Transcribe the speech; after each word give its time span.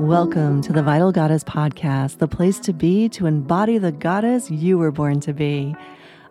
Welcome 0.00 0.62
to 0.62 0.72
the 0.72 0.82
Vital 0.82 1.12
Goddess 1.12 1.44
Podcast, 1.44 2.18
the 2.18 2.26
place 2.26 2.58
to 2.60 2.72
be 2.72 3.08
to 3.10 3.26
embody 3.26 3.78
the 3.78 3.92
goddess 3.92 4.50
you 4.50 4.78
were 4.78 4.90
born 4.90 5.20
to 5.20 5.32
be. 5.32 5.76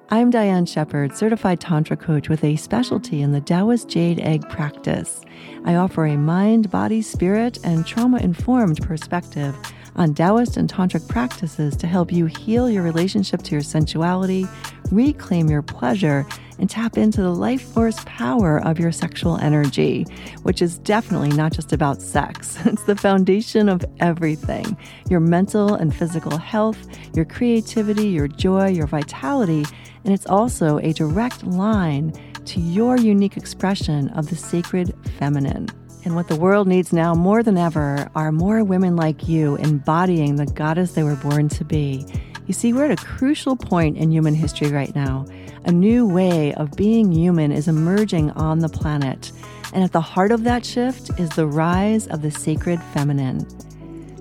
I'm 0.10 0.30
Diane 0.30 0.66
Shepard, 0.66 1.16
certified 1.16 1.60
Tantra 1.60 1.96
coach 1.96 2.30
with 2.30 2.44
a 2.44 2.56
specialty 2.56 3.22
in 3.22 3.32
the 3.34 3.42
Taoist 3.42 3.88
Jade 3.88 4.20
Egg 4.20 4.50
practice. 4.50 5.22
I 5.64 5.76
offer 5.76 6.06
a 6.06 6.18
mind, 6.18 6.72
body, 6.72 7.02
spirit, 7.02 7.60
and 7.64 7.86
trauma 7.86 8.18
informed 8.18 8.82
perspective 8.82 9.56
on 9.98 10.14
Taoist 10.14 10.58
and 10.58 10.72
Tantric 10.72 11.08
practices 11.08 11.76
to 11.78 11.88
help 11.88 12.12
you 12.12 12.28
heal 12.28 12.70
your 12.70 12.84
relationship 12.84 13.42
to 13.44 13.52
your 13.52 13.62
sensuality, 13.62 14.48
reclaim 14.92 15.50
your 15.50 15.62
pleasure, 15.62 16.26
and 16.60 16.70
tap 16.70 16.98
into 16.98 17.22
the 17.22 17.34
life 17.34 17.62
force 17.62 17.98
power 18.06 18.60
of 18.66 18.80
your 18.80 18.92
sexual 18.92 19.38
energy, 19.38 20.06
which 20.44 20.62
is 20.62 20.78
definitely 20.80 21.30
not 21.30 21.52
just 21.52 21.74
about 21.74 22.02
sex. 22.02 22.58
It's 22.66 22.84
the 22.84 22.96
foundation 22.96 23.70
of 23.70 23.84
everything 24.00 24.78
your 25.10 25.20
mental 25.20 25.74
and 25.74 25.96
physical 25.96 26.38
health, 26.38 26.78
your 27.16 27.26
creativity, 27.26 28.08
your 28.08 28.28
joy, 28.28 28.68
your 28.68 28.88
vitality, 28.88 29.66
and 30.04 30.14
it's 30.14 30.28
also 30.28 30.78
a 30.80 30.94
direct 30.94 31.44
line 31.44 32.14
to 32.46 32.60
your 32.60 32.98
unique 32.98 33.36
expression 33.36 34.10
of 34.10 34.30
the 34.30 34.36
sacred 34.36 34.94
feminine. 35.18 35.68
And 36.06 36.16
what 36.16 36.28
the 36.28 36.36
world 36.36 36.68
needs 36.68 36.94
now 36.94 37.14
more 37.14 37.44
than 37.44 37.58
ever 37.58 38.10
are 38.16 38.32
more 38.32 38.64
women 38.64 38.96
like 38.96 39.28
you 39.28 39.56
embodying 39.58 40.36
the 40.36 40.46
goddess 40.46 40.94
they 40.94 41.04
were 41.04 41.16
born 41.16 41.50
to 41.50 41.66
be. 41.66 42.06
You 42.46 42.54
see, 42.54 42.72
we're 42.72 42.86
at 42.86 43.00
a 43.00 43.06
crucial 43.06 43.58
point 43.58 43.98
in 43.98 44.12
human 44.12 44.34
history 44.34 44.72
right 44.72 44.96
now. 44.96 45.26
A 45.66 45.72
new 45.72 46.08
way 46.08 46.54
of 46.54 46.72
being 46.78 47.12
human 47.12 47.52
is 47.52 47.68
emerging 47.68 48.32
on 48.32 48.60
the 48.60 48.70
planet. 48.70 49.34
And 49.74 49.84
at 49.84 49.92
the 49.92 50.00
heart 50.00 50.32
of 50.32 50.46
that 50.46 50.66
shift 50.66 51.10
is 51.20 51.30
the 51.32 51.46
rise 51.46 52.08
of 52.08 52.22
the 52.22 52.32
sacred 52.32 52.82
feminine. 52.94 53.46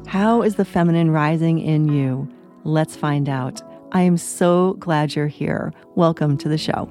How 0.06 0.43
is 0.43 0.56
the 0.56 0.65
feminine 0.65 1.12
rising 1.12 1.61
in 1.61 1.89
you? 1.89 2.28
Let's 2.65 2.97
find 2.97 3.28
out. 3.28 3.62
I 3.93 4.03
am 4.03 4.17
so 4.17 4.72
glad 4.81 5.15
you're 5.15 5.28
here. 5.28 5.72
Welcome 5.95 6.37
to 6.39 6.48
the 6.48 6.59
show. 6.59 6.91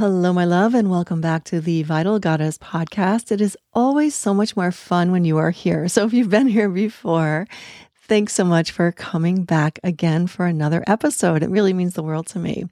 Hello, 0.00 0.32
my 0.32 0.46
love, 0.46 0.72
and 0.72 0.90
welcome 0.90 1.20
back 1.20 1.44
to 1.44 1.60
the 1.60 1.82
Vital 1.82 2.18
Goddess 2.18 2.56
podcast. 2.56 3.30
It 3.30 3.42
is 3.42 3.54
always 3.74 4.14
so 4.14 4.32
much 4.32 4.56
more 4.56 4.72
fun 4.72 5.12
when 5.12 5.26
you 5.26 5.36
are 5.36 5.50
here. 5.50 5.88
So, 5.88 6.06
if 6.06 6.14
you've 6.14 6.30
been 6.30 6.48
here 6.48 6.70
before, 6.70 7.46
thanks 8.04 8.32
so 8.32 8.46
much 8.46 8.70
for 8.70 8.92
coming 8.92 9.44
back 9.44 9.78
again 9.84 10.26
for 10.26 10.46
another 10.46 10.82
episode. 10.86 11.42
It 11.42 11.50
really 11.50 11.74
means 11.74 11.92
the 11.92 12.02
world 12.02 12.28
to 12.28 12.38
me. 12.38 12.64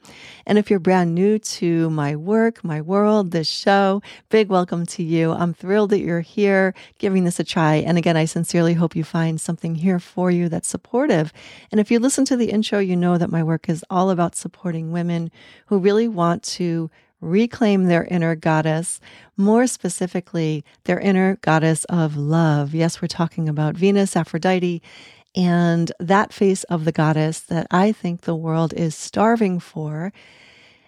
And 0.46 0.56
if 0.56 0.70
you're 0.70 0.78
brand 0.78 1.14
new 1.14 1.38
to 1.38 1.90
my 1.90 2.16
work, 2.16 2.64
my 2.64 2.80
world, 2.80 3.30
this 3.30 3.46
show, 3.46 4.00
big 4.30 4.48
welcome 4.48 4.86
to 4.86 5.02
you. 5.02 5.32
I'm 5.32 5.52
thrilled 5.52 5.90
that 5.90 6.00
you're 6.00 6.22
here 6.22 6.72
giving 6.98 7.24
this 7.24 7.38
a 7.38 7.44
try. 7.44 7.74
And 7.74 7.98
again, 7.98 8.16
I 8.16 8.24
sincerely 8.24 8.72
hope 8.72 8.96
you 8.96 9.04
find 9.04 9.38
something 9.38 9.74
here 9.74 9.98
for 10.00 10.30
you 10.30 10.48
that's 10.48 10.66
supportive. 10.66 11.34
And 11.70 11.78
if 11.78 11.90
you 11.90 11.98
listen 11.98 12.24
to 12.24 12.38
the 12.38 12.50
intro, 12.50 12.78
you 12.78 12.96
know 12.96 13.18
that 13.18 13.30
my 13.30 13.42
work 13.42 13.68
is 13.68 13.84
all 13.90 14.08
about 14.08 14.34
supporting 14.34 14.92
women 14.92 15.30
who 15.66 15.78
really 15.78 16.08
want 16.08 16.42
to 16.44 16.90
reclaim 17.20 17.84
their 17.84 18.04
inner 18.04 18.34
goddess, 18.34 19.00
more 19.36 19.66
specifically, 19.66 20.64
their 20.84 21.00
inner 21.00 21.36
goddess 21.36 21.84
of 21.84 22.16
love. 22.16 22.74
Yes, 22.74 23.00
we're 23.02 23.08
talking 23.08 23.48
about 23.48 23.76
Venus, 23.76 24.16
Aphrodite, 24.16 24.82
and 25.34 25.92
that 26.00 26.32
face 26.32 26.64
of 26.64 26.84
the 26.84 26.92
goddess 26.92 27.40
that 27.40 27.66
I 27.70 27.92
think 27.92 28.22
the 28.22 28.36
world 28.36 28.72
is 28.74 28.94
starving 28.94 29.60
for. 29.60 30.12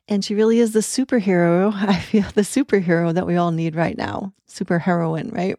And 0.08 0.24
she 0.24 0.34
really 0.34 0.58
is 0.58 0.72
the 0.72 0.80
superhero. 0.80 1.72
I 1.76 1.98
feel 1.98 2.26
the 2.34 2.42
superhero 2.42 3.14
that 3.14 3.26
we 3.26 3.36
all 3.36 3.52
need 3.52 3.76
right 3.76 3.96
now. 3.96 4.32
Superheroine, 4.48 5.32
right? 5.32 5.56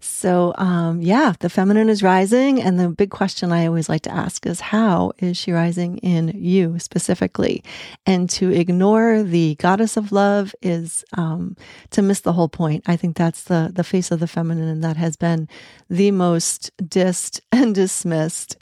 So, 0.00 0.54
um, 0.56 1.02
yeah, 1.02 1.32
the 1.40 1.50
feminine 1.50 1.88
is 1.88 2.02
rising. 2.02 2.62
And 2.62 2.78
the 2.78 2.88
big 2.88 3.10
question 3.10 3.52
I 3.52 3.66
always 3.66 3.88
like 3.88 4.02
to 4.02 4.12
ask 4.12 4.46
is 4.46 4.60
how 4.60 5.12
is 5.18 5.36
she 5.36 5.52
rising 5.52 5.98
in 5.98 6.32
you 6.34 6.78
specifically? 6.78 7.64
And 8.06 8.30
to 8.30 8.50
ignore 8.50 9.22
the 9.22 9.56
goddess 9.56 9.96
of 9.96 10.12
love 10.12 10.54
is 10.62 11.04
um, 11.14 11.56
to 11.90 12.02
miss 12.02 12.20
the 12.20 12.32
whole 12.32 12.48
point. 12.48 12.84
I 12.86 12.96
think 12.96 13.16
that's 13.16 13.44
the, 13.44 13.70
the 13.72 13.84
face 13.84 14.10
of 14.10 14.20
the 14.20 14.28
feminine 14.28 14.80
that 14.82 14.96
has 14.96 15.16
been 15.16 15.48
the 15.90 16.12
most 16.12 16.70
dissed 16.78 17.40
and 17.52 17.74
dismissed 17.74 18.56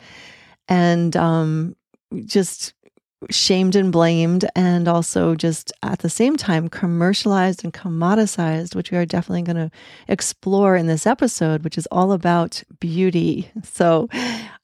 and 0.68 1.16
um, 1.16 1.76
just 2.24 2.74
shamed 3.30 3.74
and 3.74 3.90
blamed, 3.90 4.44
and 4.54 4.88
also 4.88 5.34
just 5.34 5.72
at 5.82 6.00
the 6.00 6.10
same 6.10 6.36
time 6.36 6.68
commercialized 6.68 7.64
and 7.64 7.72
commoditized, 7.72 8.74
which 8.74 8.90
we 8.90 8.98
are 8.98 9.06
definitely 9.06 9.42
going 9.42 9.56
to 9.56 9.70
explore 10.08 10.76
in 10.76 10.86
this 10.86 11.06
episode, 11.06 11.64
which 11.64 11.78
is 11.78 11.86
all 11.90 12.12
about 12.12 12.62
beauty. 12.80 13.50
So 13.76 14.08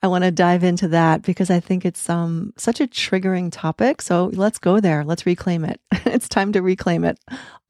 I 0.03 0.07
want 0.07 0.25
to 0.25 0.31
dive 0.31 0.65
into 0.65 0.89
that 0.89 1.23
because 1.23 1.51
I 1.51 1.61
think 1.61 1.85
it's 1.85 2.09
um, 2.09 2.55
such 2.57 2.81
a 2.81 2.87
triggering 2.87 3.51
topic. 3.53 4.01
So 4.01 4.31
let's 4.33 4.59
go 4.59 4.81
there. 4.81 5.05
Let's 5.05 5.27
reclaim 5.27 5.65
it. 5.65 5.81
it's 6.07 6.29
time 6.29 6.53
to 6.53 6.62
reclaim 6.62 7.05
it 7.05 7.19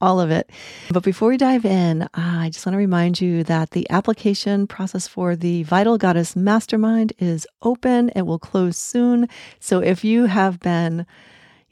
all 0.01 0.21
of 0.21 0.31
it. 0.31 0.51
But 0.91 1.05
before 1.05 1.29
we 1.29 1.37
dive 1.37 1.65
in, 1.65 2.09
I 2.15 2.51
just 2.51 2.67
want 2.67 2.75
to 2.75 2.79
remind 2.79 3.21
you 3.21 3.45
that 3.45 3.71
the 3.71 3.89
application 3.91 4.67
process 4.67 5.07
for 5.07 5.37
the 5.37 5.63
Vital 5.63 5.97
Goddess 5.97 6.35
Mastermind 6.37 7.13
is 7.19 7.47
open. 7.63 8.11
It 8.11 8.23
will 8.23 8.39
close 8.39 8.77
soon. 8.77 9.29
So 9.61 9.81
if 9.81 10.05
you 10.05 10.27
have 10.27 10.59
been 10.61 10.72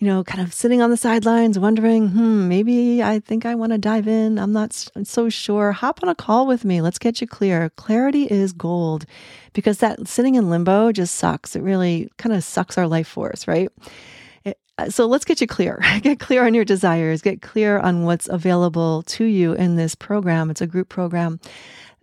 you 0.00 0.06
know, 0.06 0.24
kind 0.24 0.40
of 0.40 0.54
sitting 0.54 0.80
on 0.80 0.88
the 0.88 0.96
sidelines, 0.96 1.58
wondering, 1.58 2.08
hmm, 2.08 2.48
maybe 2.48 3.02
I 3.02 3.20
think 3.20 3.44
I 3.44 3.54
want 3.54 3.72
to 3.72 3.78
dive 3.78 4.08
in. 4.08 4.38
I'm 4.38 4.52
not 4.52 4.72
so 5.04 5.28
sure. 5.28 5.72
Hop 5.72 6.00
on 6.02 6.08
a 6.08 6.14
call 6.14 6.46
with 6.46 6.64
me. 6.64 6.80
Let's 6.80 6.98
get 6.98 7.20
you 7.20 7.26
clear. 7.26 7.68
Clarity 7.76 8.24
is 8.24 8.54
gold 8.54 9.04
because 9.52 9.78
that 9.78 10.08
sitting 10.08 10.36
in 10.36 10.48
limbo 10.48 10.90
just 10.90 11.16
sucks. 11.16 11.54
It 11.54 11.62
really 11.62 12.10
kind 12.16 12.34
of 12.34 12.42
sucks 12.42 12.78
our 12.78 12.86
life 12.86 13.08
force, 13.08 13.46
right? 13.46 13.68
Uh, 14.80 14.88
so 14.88 15.04
let's 15.04 15.26
get 15.26 15.42
you 15.42 15.46
clear. 15.46 15.78
Get 16.02 16.20
clear 16.20 16.46
on 16.46 16.54
your 16.54 16.64
desires. 16.64 17.20
Get 17.20 17.42
clear 17.42 17.78
on 17.78 18.04
what's 18.04 18.28
available 18.28 19.02
to 19.02 19.24
you 19.24 19.52
in 19.52 19.76
this 19.76 19.94
program. 19.94 20.50
It's 20.50 20.62
a 20.62 20.66
group 20.66 20.88
program. 20.88 21.38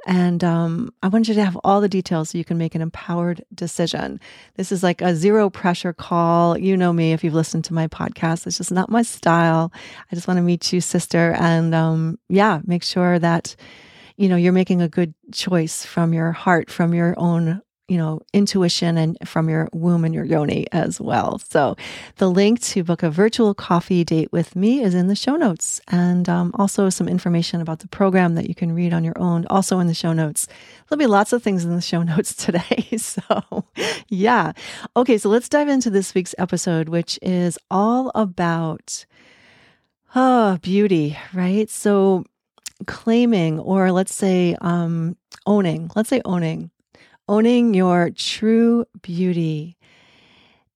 And 0.07 0.41
um, 0.41 0.93
I 1.03 1.09
want 1.09 1.27
you 1.27 1.33
to 1.33 1.43
have 1.43 1.57
all 1.65 1.81
the 1.81 1.89
details 1.89 2.29
so 2.29 2.37
you 2.37 2.45
can 2.45 2.57
make 2.57 2.75
an 2.75 2.81
empowered 2.81 3.43
decision. 3.53 4.21
This 4.55 4.71
is 4.71 4.81
like 4.81 5.01
a 5.01 5.13
zero 5.13 5.49
pressure 5.49 5.91
call. 5.91 6.57
You 6.57 6.77
know 6.77 6.93
me 6.93 7.11
if 7.11 7.25
you've 7.25 7.33
listened 7.33 7.65
to 7.65 7.73
my 7.73 7.87
podcast. 7.87 8.47
It's 8.47 8.57
just 8.57 8.71
not 8.71 8.89
my 8.89 9.01
style. 9.01 9.71
I 10.09 10.15
just 10.15 10.25
want 10.25 10.37
to 10.37 10.43
meet 10.43 10.71
you, 10.71 10.79
sister. 10.79 11.35
And 11.37 11.75
um, 11.75 12.17
yeah, 12.29 12.61
make 12.65 12.83
sure 12.83 13.19
that 13.19 13.57
you 14.15 14.29
know 14.29 14.37
you're 14.37 14.53
making 14.53 14.81
a 14.81 14.87
good 14.87 15.13
choice 15.33 15.85
from 15.85 16.13
your 16.13 16.31
heart, 16.31 16.71
from 16.71 16.93
your 16.93 17.13
own 17.17 17.61
you 17.87 17.97
know, 17.97 18.19
intuition 18.33 18.97
and 18.97 19.17
from 19.25 19.47
your 19.47 19.69
womb 19.71 20.03
and 20.03 20.13
your 20.13 20.25
yoni 20.25 20.67
as 20.73 20.99
well. 20.99 21.39
So 21.39 21.77
the 22.17 22.29
link 22.29 22.59
to 22.61 22.83
book 22.83 23.01
a 23.01 23.09
virtual 23.09 23.53
coffee 23.53 24.03
date 24.03 24.29
with 24.33 24.57
me 24.57 24.81
is 24.81 24.93
in 24.93 25.07
the 25.07 25.15
show 25.15 25.37
notes 25.37 25.79
and 25.87 26.27
um, 26.27 26.51
also 26.55 26.89
some 26.89 27.07
information 27.07 27.61
about 27.61 27.79
the 27.79 27.87
program 27.87 28.35
that 28.35 28.49
you 28.49 28.55
can 28.55 28.73
read 28.73 28.93
on 28.93 29.05
your 29.05 29.17
own, 29.17 29.45
also 29.49 29.79
in 29.79 29.87
the 29.87 29.93
show 29.93 30.11
notes. 30.11 30.47
There'll 30.87 30.99
be 30.99 31.07
lots 31.07 31.31
of 31.31 31.41
things 31.41 31.63
in 31.63 31.75
the 31.75 31.81
show 31.81 32.03
notes 32.03 32.35
today. 32.35 32.85
So 32.97 33.65
yeah. 34.09 34.51
Okay. 34.95 35.17
So 35.17 35.29
let's 35.29 35.47
dive 35.47 35.69
into 35.69 35.89
this 35.89 36.13
week's 36.13 36.35
episode, 36.37 36.89
which 36.89 37.17
is 37.21 37.57
all 37.71 38.11
about, 38.15 39.05
oh, 40.13 40.57
beauty, 40.61 41.17
right? 41.33 41.69
So 41.69 42.25
claiming, 42.85 43.59
or 43.59 43.91
let's 43.91 44.13
say, 44.13 44.57
um, 44.59 45.15
owning, 45.45 45.89
let's 45.95 46.09
say 46.09 46.21
owning 46.25 46.69
owning 47.27 47.73
your 47.73 48.09
true 48.11 48.85
beauty 49.01 49.77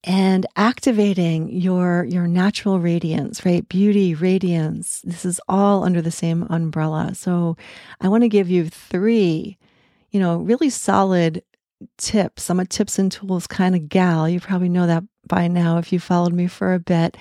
and 0.03 0.47
activating 0.55 1.49
your 1.49 2.05
your 2.05 2.27
natural 2.27 2.79
radiance 2.79 3.45
right? 3.45 3.67
Beauty 3.69 4.15
radiance 4.15 5.01
this 5.03 5.25
is 5.25 5.39
all 5.47 5.83
under 5.83 6.01
the 6.01 6.11
same 6.11 6.43
umbrella. 6.49 7.13
So 7.13 7.55
i 8.01 8.07
want 8.07 8.23
to 8.23 8.29
give 8.29 8.49
you 8.49 8.67
three 8.69 9.57
you 10.11 10.19
know 10.19 10.37
really 10.37 10.69
solid 10.69 11.43
tips. 11.97 12.49
I'm 12.49 12.59
a 12.59 12.65
tips 12.65 12.99
and 12.99 13.11
tools 13.11 13.47
kind 13.47 13.75
of 13.75 13.89
gal. 13.89 14.29
You 14.29 14.39
probably 14.39 14.69
know 14.69 14.87
that 14.87 15.03
by 15.27 15.47
now 15.47 15.77
if 15.77 15.91
you 15.93 15.99
followed 15.99 16.33
me 16.33 16.47
for 16.47 16.73
a 16.73 16.79
bit. 16.79 17.17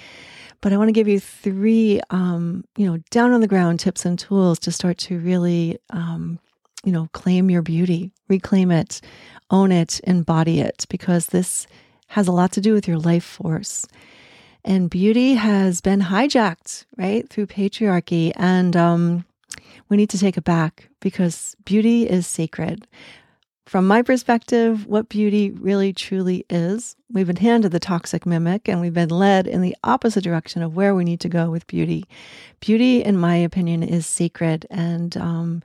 But 0.63 0.73
i 0.75 0.77
want 0.77 0.89
to 0.89 0.93
give 0.93 1.09
you 1.09 1.21
three 1.21 2.01
um, 2.11 2.65
you 2.77 2.87
know 2.87 2.99
down 3.11 3.33
on 3.33 3.41
the 3.41 3.49
ground 3.49 3.81
tips 3.81 4.05
and 4.05 4.19
tools 4.19 4.59
to 4.61 4.73
start 4.73 4.99
to 4.99 5.19
really 5.19 5.79
um, 5.91 6.39
you 6.85 6.93
know, 6.93 7.09
claim 7.13 7.51
your 7.51 7.63
beauty, 7.63 8.13
reclaim 8.29 8.71
it, 8.71 9.01
own 9.51 9.73
it, 9.73 10.01
embody 10.05 10.61
it, 10.61 10.87
because 10.89 11.27
this 11.27 11.67
has 12.09 12.27
a 12.27 12.33
lot 12.33 12.53
to 12.53 12.61
do 12.61 12.73
with 12.73 12.89
your 12.89 12.99
life 12.99 13.25
force. 13.25 13.87
And 14.65 14.91
beauty 14.91 15.35
has 15.35 15.81
been 15.81 16.01
hijacked, 16.01 16.85
right, 16.97 17.29
through 17.29 17.47
patriarchy. 17.47 18.33
And 18.37 18.77
um, 18.77 19.25
we 19.89 19.97
need 19.97 20.11
to 20.11 20.19
take 20.19 20.37
it 20.37 20.45
back 20.45 20.89
because 21.01 21.57
beauty 21.65 22.09
is 22.09 22.27
sacred. 22.27 22.87
From 23.67 23.87
my 23.87 24.03
perspective, 24.03 24.87
what 24.87 25.09
beauty 25.09 25.53
really 25.53 25.93
truly 25.93 26.45
is, 26.51 26.97
we've 27.13 27.29
been 27.29 27.37
handed 27.37 27.71
the 27.71 27.79
toxic 27.79 28.27
mimic 28.27 28.69
and 28.69 28.81
we've 28.81 28.93
been 28.93 29.11
led 29.11 29.47
in 29.47 29.61
the 29.61 29.77
opposite 29.85 30.25
direction 30.25 30.63
of 30.63 30.75
where 30.75 30.95
we 30.95 31.05
need 31.05 31.21
to 31.21 31.29
go 31.29 31.51
with 31.51 31.69
beauty. 31.69 32.05
Beauty, 32.59 33.03
in 33.03 33.17
my 33.17 33.37
opinion, 33.37 33.85
is 33.85 34.07
sacred. 34.07 34.67
And 34.71 35.17
um, 35.17 35.63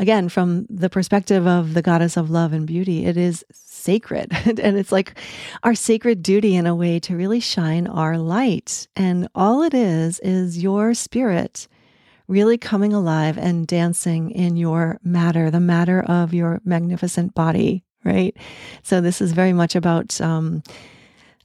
again, 0.00 0.30
from 0.30 0.66
the 0.70 0.88
perspective 0.88 1.46
of 1.46 1.74
the 1.74 1.82
goddess 1.82 2.16
of 2.16 2.30
love 2.30 2.54
and 2.54 2.66
beauty, 2.66 3.04
it 3.04 3.18
is 3.18 3.44
sacred. 3.52 4.32
and 4.46 4.78
it's 4.78 4.90
like 4.90 5.14
our 5.62 5.74
sacred 5.74 6.22
duty 6.22 6.56
in 6.56 6.66
a 6.66 6.74
way 6.74 6.98
to 7.00 7.14
really 7.14 7.38
shine 7.38 7.86
our 7.86 8.16
light. 8.16 8.88
And 8.96 9.28
all 9.34 9.62
it 9.62 9.74
is, 9.74 10.18
is 10.20 10.62
your 10.62 10.94
spirit 10.94 11.68
really 12.28 12.56
coming 12.56 12.94
alive 12.94 13.36
and 13.36 13.66
dancing 13.66 14.30
in 14.30 14.56
your 14.56 14.98
matter, 15.04 15.50
the 15.50 15.60
matter 15.60 16.00
of 16.00 16.32
your 16.32 16.62
magnificent 16.64 17.34
body, 17.34 17.84
right? 18.02 18.34
So, 18.82 19.02
this 19.02 19.20
is 19.20 19.32
very 19.32 19.52
much 19.52 19.76
about 19.76 20.18
um, 20.20 20.62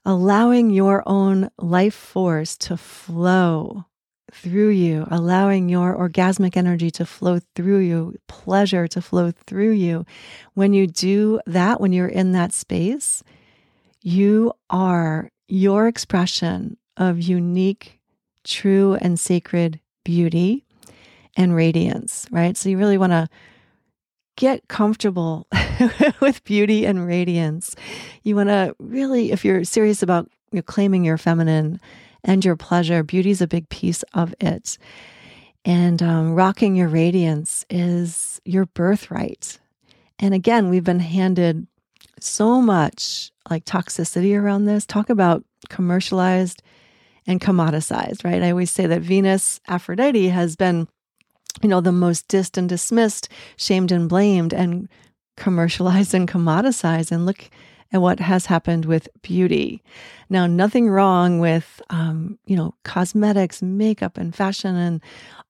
allowing 0.06 0.70
your 0.70 1.04
own 1.06 1.50
life 1.58 1.96
force 1.96 2.56
to 2.58 2.78
flow 2.78 3.86
through 4.36 4.70
you, 4.70 5.08
allowing 5.10 5.70
your 5.70 5.96
orgasmic 5.96 6.58
energy 6.58 6.92
to 6.92 7.06
flow 7.06 7.40
through 7.56 7.80
you, 7.80 8.16
pleasure 8.28 8.88
to 8.88 9.02
flow 9.02 9.32
through 9.32 9.72
you. 9.72 10.06
When 10.54 10.74
you 10.74 10.88
do 10.88 11.40
that, 11.46 11.80
when 11.80 11.94
you're 11.94 12.08
in 12.08 12.34
that 12.34 12.54
space, 12.54 13.24
you 14.02 14.54
are 14.70 15.32
your 15.48 15.88
expression 15.88 16.78
of 16.98 17.22
unique, 17.22 18.00
true, 18.44 18.96
and 19.02 19.20
sacred 19.20 19.80
beauty 20.04 20.66
and 21.36 21.56
radiance, 21.56 22.28
right? 22.32 22.56
So 22.56 22.70
you 22.70 22.78
really 22.78 22.98
want 22.98 23.12
to 23.12 23.28
get 24.36 24.68
comfortable 24.68 25.48
with 26.22 26.44
beauty 26.44 26.86
and 26.86 27.06
radiance. 27.06 27.76
You 28.24 28.36
want 28.36 28.50
to 28.50 28.76
really, 28.80 29.32
if 29.32 29.46
you're 29.46 29.64
serious 29.64 30.04
about 30.04 30.30
you 30.52 30.58
know, 30.58 30.64
claiming 30.64 31.04
your 31.04 31.18
feminine 31.18 31.80
and 32.26 32.44
your 32.44 32.58
pleasure, 32.58 33.04
beauty 33.04 33.30
is 33.30 33.42
a 33.42 33.48
big 33.48 33.70
piece 33.70 34.04
of 34.14 34.36
it. 34.42 34.78
And 35.64 36.04
um, 36.04 36.36
rocking 36.36 36.76
your 36.76 36.90
radiance 36.90 37.66
is 37.70 38.42
your 38.44 38.66
birthright. 38.66 39.60
And 40.20 40.34
again, 40.34 40.70
we've 40.70 40.84
been 40.84 41.00
handed 41.00 41.66
so 42.20 42.62
much 42.62 43.32
like 43.50 43.64
toxicity 43.66 44.38
around 44.38 44.66
this. 44.66 44.86
Talk 44.86 45.10
about 45.10 45.44
commercialized 45.70 46.62
and 47.26 47.40
commoditized, 47.40 48.26
right? 48.26 48.44
I 48.44 48.52
always 48.52 48.72
say 48.72 48.86
that 48.86 49.02
Venus, 49.02 49.60
Aphrodite, 49.68 50.30
has 50.30 50.56
been 50.56 50.88
you 51.62 51.70
know, 51.70 51.82
the 51.82 51.92
most 51.92 52.28
dissed 52.28 52.58
and 52.58 52.68
dismissed, 52.68 53.30
shamed 53.58 53.92
and 53.92 54.10
blamed, 54.10 54.54
and 54.54 54.90
commercialized 55.38 56.14
and 56.14 56.28
commoditized. 56.28 57.12
And 57.12 57.26
look 57.26 57.50
at 57.96 58.02
what 58.02 58.20
has 58.20 58.46
happened 58.46 58.86
with 58.86 59.08
beauty. 59.22 59.82
Now, 60.30 60.46
nothing 60.48 60.90
wrong 60.90 61.40
with, 61.40 61.82
um, 61.90 62.38
you 62.46 62.56
know, 62.56 62.76
cosmetics, 62.84 63.62
makeup, 63.62 64.18
and 64.18 64.36
fashion, 64.36 64.76
and 64.76 65.02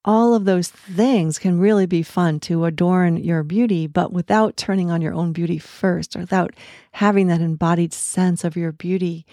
all 0.05 0.35
of 0.35 0.45
those 0.45 0.69
things 0.69 1.39
can 1.39 1.59
really 1.59 1.87
be 1.87 2.03
fun 2.03 2.39
to 2.41 2.65
adorn 2.65 3.17
your 3.17 3.43
beauty, 3.43 3.87
but 3.87 4.13
without 4.13 4.55
turning 4.55 4.91
on 4.91 5.01
your 5.01 5.13
own 5.13 5.33
beauty 5.33 5.57
first, 5.57 6.15
or 6.15 6.19
without 6.19 6.53
having 6.91 7.27
that 7.27 7.41
embodied 7.41 7.93
sense 7.93 8.43
of 8.43 8.55
your 8.55 8.71
beauty, 8.71 9.25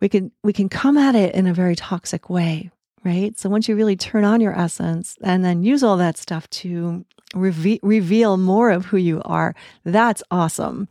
we 0.00 0.08
can 0.08 0.30
we 0.44 0.52
can 0.52 0.68
come 0.68 0.96
at 0.96 1.16
it 1.16 1.34
in 1.34 1.48
a 1.48 1.54
very 1.54 1.74
toxic 1.74 2.30
way 2.30 2.70
right? 3.04 3.38
So 3.38 3.48
once 3.48 3.68
you 3.68 3.76
really 3.76 3.96
turn 3.96 4.24
on 4.24 4.40
your 4.40 4.52
essence 4.58 5.16
and 5.22 5.44
then 5.44 5.62
use 5.62 5.82
all 5.82 5.96
that 5.98 6.18
stuff 6.18 6.50
to 6.50 7.04
reve- 7.34 7.80
reveal 7.82 8.36
more 8.36 8.70
of 8.70 8.86
who 8.86 8.96
you 8.96 9.22
are, 9.24 9.54
that's 9.84 10.22
awesome. 10.30 10.88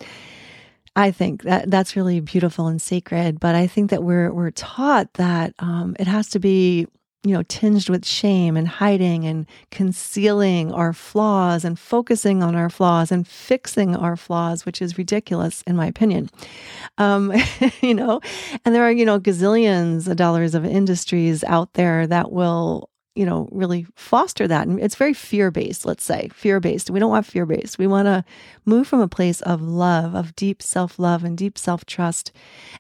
I 0.98 1.12
think 1.12 1.44
that 1.44 1.70
that's 1.70 1.96
really 1.96 2.20
beautiful 2.20 2.68
and 2.68 2.82
sacred. 2.82 3.40
But 3.40 3.56
I 3.56 3.68
think 3.68 3.92
that 3.92 4.04
we're 4.04 4.34
we're 4.34 4.52
taught 4.52 5.14
that 5.14 5.54
um, 5.60 5.96
it 6.00 6.08
has 6.08 6.28
to 6.30 6.40
be 6.40 6.88
you 7.24 7.34
know, 7.34 7.44
tinged 7.44 7.90
with 7.90 8.06
shame 8.06 8.56
and 8.56 8.68
hiding 8.68 9.26
and 9.26 9.46
concealing 9.70 10.72
our 10.72 10.94
flaws 10.94 11.66
and 11.66 11.78
focusing 11.78 12.42
on 12.42 12.56
our 12.56 12.70
flaws 12.70 13.12
and 13.12 13.28
fixing 13.28 13.96
our 13.98 14.16
flaws, 14.16 14.66
which 14.66 14.82
is 14.82 14.98
ridiculous 14.98 15.62
in 15.64 15.76
my 15.76 15.88
opinion. 15.88 16.30
Um, 16.98 17.34
you 17.82 17.94
know, 17.94 18.22
and 18.64 18.74
there 18.74 18.84
are, 18.84 18.92
you 18.92 19.06
know, 19.06 19.20
gazillions 19.20 20.08
of 20.08 20.16
dollars 20.16 20.56
of 20.56 20.66
industries 20.66 21.44
out 21.44 21.74
there 21.74 22.08
that 22.08 22.32
will 22.32 22.90
you 23.18 23.25
know, 23.25 23.50
really 23.52 23.86
foster 23.96 24.48
that. 24.48 24.68
And 24.68 24.80
it's 24.80 24.96
very 24.96 25.14
fear 25.14 25.52
based, 25.52 25.86
let's 25.86 26.04
say, 26.04 26.30
fear 26.34 26.60
based. 26.60 26.90
We 26.90 27.00
don't 27.00 27.10
want 27.10 27.25
fear 27.25 27.46
based. 27.46 27.80
We 27.80 27.88
want 27.88 28.06
to 28.06 28.24
move 28.66 28.88
from 28.88 29.02
a 29.02 29.08
place 29.08 29.42
of 29.42 29.62
love, 29.62 30.16
of 30.16 30.36
deep 30.36 30.62
self 30.62 31.00
love 31.00 31.24
and 31.24 31.38
deep 31.38 31.58
self 31.58 31.86
trust 31.86 32.31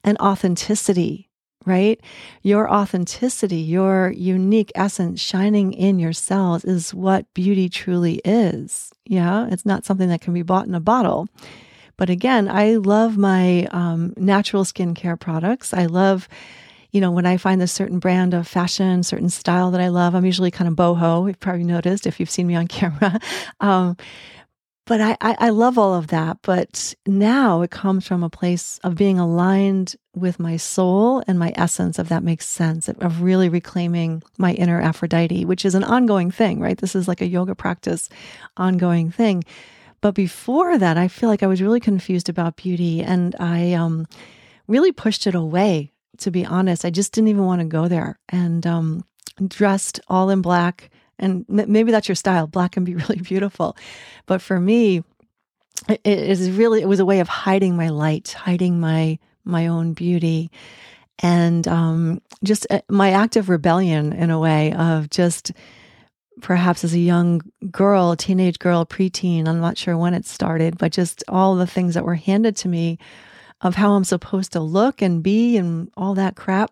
and 0.03 0.17
authenticity 0.19 1.27
right? 1.65 1.99
Your 2.43 2.71
authenticity, 2.71 3.57
your 3.57 4.11
unique 4.11 4.71
essence 4.73 5.19
shining 5.19 5.73
in 5.73 5.99
your 5.99 6.13
cells 6.13 6.63
is 6.63 6.93
what 6.93 7.31
beauty 7.33 7.67
truly 7.67 8.21
is. 8.23 8.93
Yeah, 9.05 9.49
it's 9.51 9.65
not 9.65 9.83
something 9.83 10.07
that 10.07 10.21
can 10.21 10.33
be 10.33 10.43
bought 10.43 10.65
in 10.65 10.73
a 10.73 10.79
bottle. 10.79 11.27
But 11.97 12.09
again, 12.09 12.47
I 12.47 12.75
love 12.75 13.17
my 13.17 13.65
um, 13.71 14.13
natural 14.15 14.63
skincare 14.63 15.19
products. 15.19 15.73
I 15.73 15.87
love, 15.87 16.29
you 16.91 17.01
know, 17.01 17.11
when 17.11 17.25
I 17.25 17.37
find 17.37 17.61
a 17.61 17.67
certain 17.67 17.99
brand 17.99 18.33
of 18.33 18.47
fashion, 18.47 19.03
certain 19.03 19.29
style 19.29 19.71
that 19.71 19.81
I 19.81 19.89
love, 19.89 20.15
I'm 20.15 20.25
usually 20.25 20.51
kind 20.51 20.67
of 20.67 20.75
boho. 20.75 21.27
You've 21.27 21.39
probably 21.39 21.63
noticed 21.63 22.07
if 22.07 22.19
you've 22.19 22.29
seen 22.29 22.47
me 22.47 22.55
on 22.55 22.67
camera. 22.67 23.19
Um, 23.59 23.97
but 24.87 25.01
I, 25.01 25.17
I, 25.19 25.35
I 25.39 25.49
love 25.49 25.77
all 25.77 25.93
of 25.93 26.07
that. 26.07 26.37
But 26.41 26.95
now 27.05 27.61
it 27.61 27.71
comes 27.71 28.07
from 28.07 28.23
a 28.23 28.29
place 28.29 28.79
of 28.83 28.95
being 28.95 29.19
aligned 29.19 29.95
with 30.15 30.39
my 30.39 30.55
soul 30.55 31.21
and 31.27 31.37
my 31.37 31.53
essence, 31.55 31.99
if 31.99 32.07
that 32.09 32.23
makes 32.23 32.47
sense, 32.47 32.87
of 32.87 33.21
really 33.21 33.49
reclaiming 33.49 34.23
my 34.37 34.53
inner 34.53 34.81
Aphrodite, 34.81 35.45
which 35.45 35.65
is 35.65 35.75
an 35.75 35.83
ongoing 35.83 36.31
thing, 36.31 36.59
right? 36.59 36.77
This 36.77 36.95
is 36.95 37.07
like 37.07 37.21
a 37.21 37.27
yoga 37.27 37.53
practice, 37.53 38.07
ongoing 38.55 39.11
thing. 39.11 39.43
But 39.99 40.15
before 40.15 40.77
that, 40.77 40.97
I 40.97 41.09
feel 41.09 41.27
like 41.27 41.43
I 41.43 41.47
was 41.47 41.61
really 41.61 41.79
confused 41.81 42.29
about 42.29 42.55
beauty 42.55 43.01
and 43.01 43.35
I 43.39 43.73
um, 43.73 44.07
really 44.67 44.93
pushed 44.93 45.27
it 45.27 45.35
away, 45.35 45.91
to 46.19 46.31
be 46.31 46.45
honest. 46.45 46.85
I 46.85 46.89
just 46.89 47.13
didn't 47.13 47.29
even 47.29 47.45
want 47.45 47.61
to 47.61 47.67
go 47.67 47.87
there 47.87 48.19
and 48.29 48.65
um, 48.65 49.05
dressed 49.47 49.99
all 50.07 50.29
in 50.29 50.41
black 50.41 50.89
and 51.19 51.45
maybe 51.47 51.91
that's 51.91 52.07
your 52.07 52.15
style. 52.15 52.47
Black 52.47 52.73
can 52.73 52.83
be 52.83 52.95
really 52.95 53.19
beautiful. 53.19 53.75
But 54.25 54.41
for 54.41 54.59
me, 54.59 55.03
it 55.87 55.99
is 56.05 56.49
really, 56.51 56.81
it 56.81 56.87
was 56.87 56.99
a 56.99 57.05
way 57.05 57.19
of 57.19 57.27
hiding 57.27 57.75
my 57.75 57.89
light, 57.89 58.29
hiding 58.29 58.79
my, 58.79 59.19
my 59.43 59.67
own 59.67 59.93
beauty. 59.93 60.51
And 61.19 61.67
um, 61.67 62.21
just 62.43 62.67
uh, 62.69 62.81
my 62.89 63.25
of 63.35 63.49
rebellion 63.49 64.13
in 64.13 64.29
a 64.29 64.39
way 64.39 64.73
of 64.73 65.09
just 65.09 65.51
perhaps 66.41 66.83
as 66.83 66.93
a 66.93 66.99
young 66.99 67.41
girl, 67.71 68.15
teenage 68.15 68.59
girl, 68.59 68.85
preteen, 68.85 69.47
I'm 69.47 69.59
not 69.59 69.77
sure 69.77 69.97
when 69.97 70.13
it 70.13 70.25
started, 70.27 70.77
but 70.77 70.91
just 70.91 71.23
all 71.27 71.55
the 71.55 71.65
things 71.65 71.95
that 71.95 72.05
were 72.05 72.15
handed 72.15 72.55
to 72.57 72.67
me 72.67 72.99
of 73.61 73.75
how 73.75 73.93
I'm 73.93 74.03
supposed 74.03 74.51
to 74.53 74.59
look 74.59 75.01
and 75.01 75.23
be 75.23 75.57
and 75.57 75.91
all 75.97 76.13
that 76.15 76.35
crap 76.35 76.71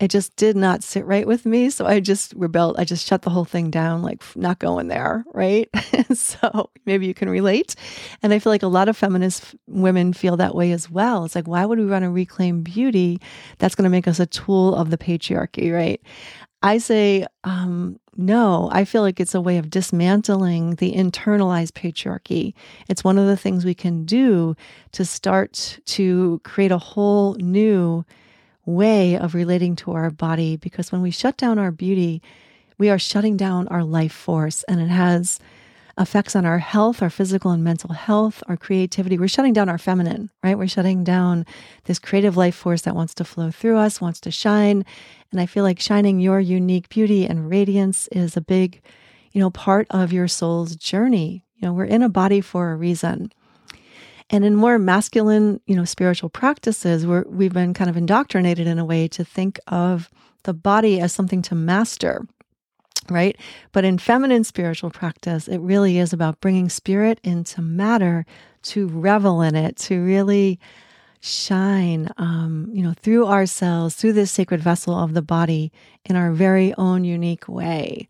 it 0.00 0.10
just 0.10 0.34
did 0.36 0.56
not 0.56 0.82
sit 0.82 1.04
right 1.06 1.26
with 1.26 1.46
me. 1.46 1.70
So 1.70 1.86
I 1.86 2.00
just 2.00 2.34
rebelled. 2.34 2.76
I 2.78 2.84
just 2.84 3.06
shut 3.06 3.22
the 3.22 3.30
whole 3.30 3.44
thing 3.44 3.70
down, 3.70 4.02
like 4.02 4.22
not 4.36 4.58
going 4.58 4.88
there. 4.88 5.24
Right. 5.32 5.68
so 6.14 6.70
maybe 6.84 7.06
you 7.06 7.14
can 7.14 7.28
relate. 7.28 7.76
And 8.22 8.32
I 8.32 8.38
feel 8.38 8.52
like 8.52 8.62
a 8.62 8.68
lot 8.68 8.88
of 8.88 8.96
feminist 8.96 9.54
women 9.66 10.12
feel 10.12 10.36
that 10.36 10.54
way 10.54 10.72
as 10.72 10.90
well. 10.90 11.24
It's 11.24 11.34
like, 11.34 11.46
why 11.46 11.64
would 11.64 11.78
we 11.78 11.86
want 11.86 12.02
to 12.02 12.10
reclaim 12.10 12.62
beauty? 12.62 13.20
That's 13.58 13.74
going 13.74 13.84
to 13.84 13.90
make 13.90 14.08
us 14.08 14.18
a 14.18 14.26
tool 14.26 14.74
of 14.74 14.90
the 14.90 14.98
patriarchy. 14.98 15.72
Right. 15.72 16.02
I 16.62 16.78
say, 16.78 17.26
um, 17.44 18.00
no, 18.16 18.68
I 18.72 18.84
feel 18.84 19.02
like 19.02 19.20
it's 19.20 19.34
a 19.34 19.40
way 19.40 19.58
of 19.58 19.70
dismantling 19.70 20.76
the 20.76 20.92
internalized 20.92 21.72
patriarchy. 21.72 22.54
It's 22.88 23.04
one 23.04 23.18
of 23.18 23.26
the 23.26 23.36
things 23.36 23.64
we 23.64 23.74
can 23.74 24.04
do 24.04 24.56
to 24.92 25.04
start 25.04 25.78
to 25.86 26.40
create 26.44 26.72
a 26.72 26.78
whole 26.78 27.34
new 27.34 28.04
way 28.66 29.16
of 29.16 29.34
relating 29.34 29.76
to 29.76 29.92
our 29.92 30.10
body 30.10 30.56
because 30.56 30.90
when 30.90 31.02
we 31.02 31.10
shut 31.10 31.36
down 31.36 31.58
our 31.58 31.70
beauty, 31.70 32.22
we 32.78 32.88
are 32.88 32.98
shutting 32.98 33.36
down 33.36 33.68
our 33.68 33.84
life 33.84 34.12
force 34.12 34.62
and 34.64 34.80
it 34.80 34.88
has 34.88 35.38
effects 35.98 36.34
on 36.34 36.44
our 36.44 36.58
health, 36.58 37.02
our 37.02 37.10
physical 37.10 37.50
and 37.50 37.62
mental 37.62 37.92
health, 37.92 38.42
our 38.48 38.56
creativity. 38.56 39.18
We're 39.18 39.28
shutting 39.28 39.52
down 39.52 39.68
our 39.68 39.78
feminine, 39.78 40.30
right? 40.42 40.58
We're 40.58 40.66
shutting 40.66 41.04
down 41.04 41.46
this 41.84 41.98
creative 41.98 42.36
life 42.36 42.54
force 42.54 42.82
that 42.82 42.96
wants 42.96 43.14
to 43.14 43.24
flow 43.24 43.50
through 43.50 43.78
us, 43.78 44.00
wants 44.00 44.20
to 44.20 44.30
shine. 44.30 44.84
And 45.30 45.40
I 45.40 45.46
feel 45.46 45.64
like 45.64 45.80
shining 45.80 46.20
your 46.20 46.40
unique 46.40 46.88
beauty 46.88 47.26
and 47.26 47.48
radiance 47.48 48.08
is 48.08 48.36
a 48.36 48.40
big, 48.40 48.82
you 49.32 49.40
know, 49.40 49.50
part 49.50 49.86
of 49.90 50.12
your 50.12 50.28
soul's 50.28 50.76
journey. 50.76 51.44
You 51.56 51.68
know, 51.68 51.72
we're 51.72 51.84
in 51.84 52.02
a 52.02 52.08
body 52.08 52.40
for 52.40 52.72
a 52.72 52.76
reason. 52.76 53.32
And 54.30 54.44
in 54.44 54.56
more 54.56 54.78
masculine, 54.78 55.60
you 55.66 55.76
know, 55.76 55.84
spiritual 55.84 56.30
practices, 56.30 57.06
where 57.06 57.24
we've 57.28 57.52
been 57.52 57.74
kind 57.74 57.90
of 57.90 57.96
indoctrinated 57.96 58.66
in 58.66 58.78
a 58.78 58.84
way 58.84 59.06
to 59.08 59.24
think 59.24 59.60
of 59.68 60.10
the 60.44 60.54
body 60.54 61.00
as 61.00 61.12
something 61.12 61.42
to 61.42 61.54
master. 61.54 62.26
Right? 63.10 63.36
But 63.72 63.84
in 63.84 63.98
feminine 63.98 64.44
spiritual 64.44 64.90
practice, 64.90 65.48
it 65.48 65.58
really 65.58 65.98
is 65.98 66.12
about 66.12 66.40
bringing 66.40 66.68
spirit 66.68 67.20
into 67.22 67.62
matter 67.62 68.26
to 68.64 68.88
revel 68.88 69.42
in 69.42 69.54
it, 69.54 69.76
to 69.76 70.02
really 70.02 70.58
shine, 71.20 72.10
um, 72.18 72.68
you 72.72 72.82
know, 72.82 72.94
through 73.00 73.26
ourselves, 73.26 73.94
through 73.94 74.12
this 74.12 74.30
sacred 74.30 74.60
vessel 74.60 74.94
of 74.94 75.14
the 75.14 75.22
body 75.22 75.72
in 76.04 76.16
our 76.16 76.32
very 76.32 76.74
own 76.74 77.04
unique 77.04 77.48
way. 77.48 78.06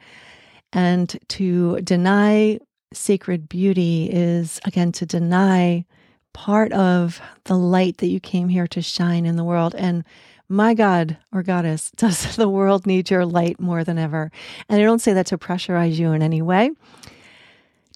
And 0.73 1.17
to 1.29 1.81
deny 1.83 2.59
sacred 2.93 3.49
beauty 3.49 4.09
is, 4.11 4.61
again, 4.65 4.91
to 4.93 5.07
deny 5.07 5.85
part 6.33 6.73
of 6.73 7.21
the 7.45 7.57
light 7.57 7.99
that 7.99 8.09
you 8.09 8.21
came 8.21 8.49
here 8.49 8.67
to 8.67 8.83
shine 8.83 9.25
in 9.25 9.37
the 9.37 9.45
world. 9.45 9.75
And 9.77 10.05
my 10.49 10.75
God 10.75 11.19
or 11.33 11.43
goddess, 11.43 11.91
does 11.97 12.37
the 12.37 12.49
world 12.49 12.87
need 12.87 13.11
your 13.11 13.27
light 13.27 13.61
more 13.61 13.85
than 13.85 13.99
ever? 13.99 14.31
And 14.69 14.81
I 14.81 14.85
don't 14.85 15.01
say 15.01 15.13
that 15.15 15.27
to 15.27 15.39
pressurize 15.39 15.97
you 15.97 16.13
in 16.13 16.23
any 16.23 16.43
way, 16.43 16.71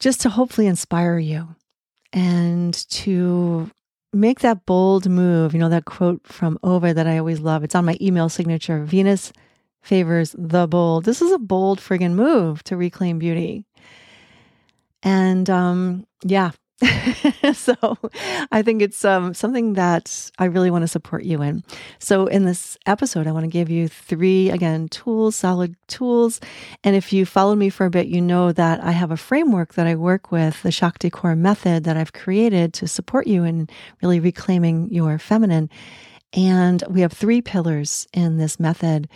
just 0.01 0.21
to 0.23 0.31
hopefully 0.31 0.67
inspire 0.67 1.19
you 1.19 1.55
and 2.13 2.75
to 2.91 3.71
make 4.13 4.41
that 4.41 4.65
bold 4.67 5.09
move. 5.09 5.53
You 5.53 5.61
know, 5.61 5.69
that 5.69 5.85
quote 5.85 6.27
from 6.27 6.59
Ovid 6.63 6.97
that 6.97 7.07
I 7.07 7.19
always 7.19 7.41
love. 7.41 7.65
It's 7.65 7.75
on 7.75 7.85
my 7.85 7.97
email 8.01 8.29
signature 8.29 8.85
Venus 8.85 9.33
favors 9.83 10.35
the 10.39 10.67
bold. 10.67 11.05
This 11.05 11.23
is 11.23 11.33
a 11.33 11.39
bold 11.39 11.81
friggin' 11.81 12.15
move 12.15 12.63
to 12.65 12.77
reclaim 12.77 13.19
beauty. 13.19 13.65
And 15.03 15.49
um, 15.49 16.07
yeah, 16.25 16.51
so 17.55 17.75
I 18.53 18.63
think 18.63 18.83
it's 18.83 19.05
um, 19.05 19.35
something 19.35 19.73
that 19.73 20.31
I 20.39 20.45
really 20.45 20.71
want 20.71 20.83
to 20.83 20.89
support 20.89 21.25
you 21.25 21.43
in. 21.43 21.65
So 21.99 22.27
in 22.27 22.45
this 22.45 22.79
episode, 22.87 23.27
I 23.27 23.33
want 23.33 23.45
to 23.45 23.51
give 23.51 23.69
you 23.69 23.89
three, 23.89 24.51
again, 24.51 24.89
tools, 24.89 25.35
solid 25.35 25.75
tools. 25.89 26.41
And 26.85 26.95
if 26.95 27.13
you 27.13 27.27
followed 27.27 27.57
me 27.57 27.69
for 27.69 27.85
a 27.87 27.91
bit, 27.91 28.07
you 28.07 28.21
know 28.21 28.53
that 28.53 28.83
I 28.83 28.93
have 28.93 29.11
a 29.11 29.17
framework 29.17 29.75
that 29.75 29.89
I 29.89 29.97
work 29.97 30.31
with, 30.31 30.63
the 30.63 30.71
Shakti 30.71 31.11
Core 31.11 31.35
method 31.35 31.83
that 31.85 31.97
I've 31.97 32.13
created 32.13 32.73
to 32.75 32.87
support 32.87 33.27
you 33.27 33.43
in 33.43 33.69
really 34.01 34.21
reclaiming 34.21 34.89
your 34.93 35.19
feminine. 35.19 35.71
And 36.33 36.85
we 36.89 37.01
have 37.01 37.13
three 37.13 37.43
pillars 37.43 38.07
in 38.13 38.39
this 38.39 38.61
method. 38.61 39.09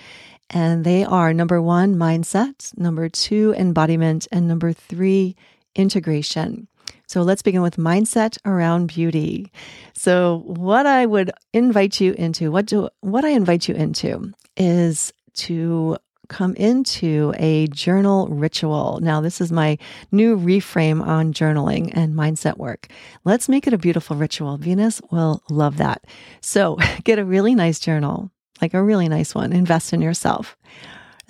And 0.50 0.84
they 0.84 1.04
are 1.04 1.32
number 1.32 1.62
one, 1.62 1.94
mindset, 1.94 2.76
number 2.76 3.08
two, 3.08 3.54
embodiment, 3.56 4.26
and 4.32 4.48
number 4.48 4.72
three, 4.72 5.36
integration. 5.74 6.68
So 7.12 7.20
let's 7.20 7.42
begin 7.42 7.60
with 7.60 7.76
mindset 7.76 8.38
around 8.46 8.86
beauty. 8.86 9.52
So 9.92 10.44
what 10.46 10.86
I 10.86 11.04
would 11.04 11.30
invite 11.52 12.00
you 12.00 12.14
into, 12.14 12.50
what 12.50 12.64
do 12.64 12.88
what 13.02 13.22
I 13.22 13.28
invite 13.28 13.68
you 13.68 13.74
into 13.74 14.32
is 14.56 15.12
to 15.34 15.98
come 16.28 16.54
into 16.54 17.34
a 17.36 17.66
journal 17.66 18.28
ritual. 18.28 18.98
Now, 19.02 19.20
this 19.20 19.42
is 19.42 19.52
my 19.52 19.76
new 20.10 20.38
reframe 20.38 21.06
on 21.06 21.34
journaling 21.34 21.92
and 21.94 22.14
mindset 22.14 22.56
work. 22.56 22.88
Let's 23.24 23.46
make 23.46 23.66
it 23.66 23.74
a 23.74 23.78
beautiful 23.78 24.16
ritual. 24.16 24.56
Venus 24.56 25.02
will 25.10 25.42
love 25.50 25.76
that. 25.76 26.06
So, 26.40 26.78
get 27.04 27.18
a 27.18 27.26
really 27.26 27.54
nice 27.54 27.78
journal, 27.78 28.30
like 28.62 28.72
a 28.72 28.82
really 28.82 29.10
nice 29.10 29.34
one. 29.34 29.52
Invest 29.52 29.92
in 29.92 30.00
yourself. 30.00 30.56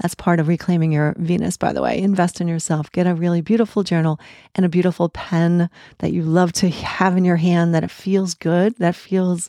That's 0.02 0.16
part 0.16 0.40
of 0.40 0.49
reclaiming 0.49 0.90
your 0.90 1.14
Venus, 1.16 1.56
by 1.56 1.73
the 1.73 1.80
way. 1.80 1.97
Invest 1.97 2.40
in 2.40 2.49
yourself. 2.49 2.90
Get 2.90 3.06
a 3.06 3.14
really 3.14 3.40
beautiful 3.40 3.85
journal 3.85 4.18
and 4.56 4.66
a 4.66 4.68
beautiful 4.68 5.09
pen 5.09 5.71
that 5.99 6.12
you 6.12 6.23
love 6.23 6.52
to 6.54 6.71
have 6.71 7.16
in 7.16 7.25
your 7.25 7.37
hand, 7.37 7.73
that 7.73 7.85
it 7.85 7.90
feels 7.90 8.35
good, 8.35 8.76
that 8.78 8.97
feels, 8.97 9.49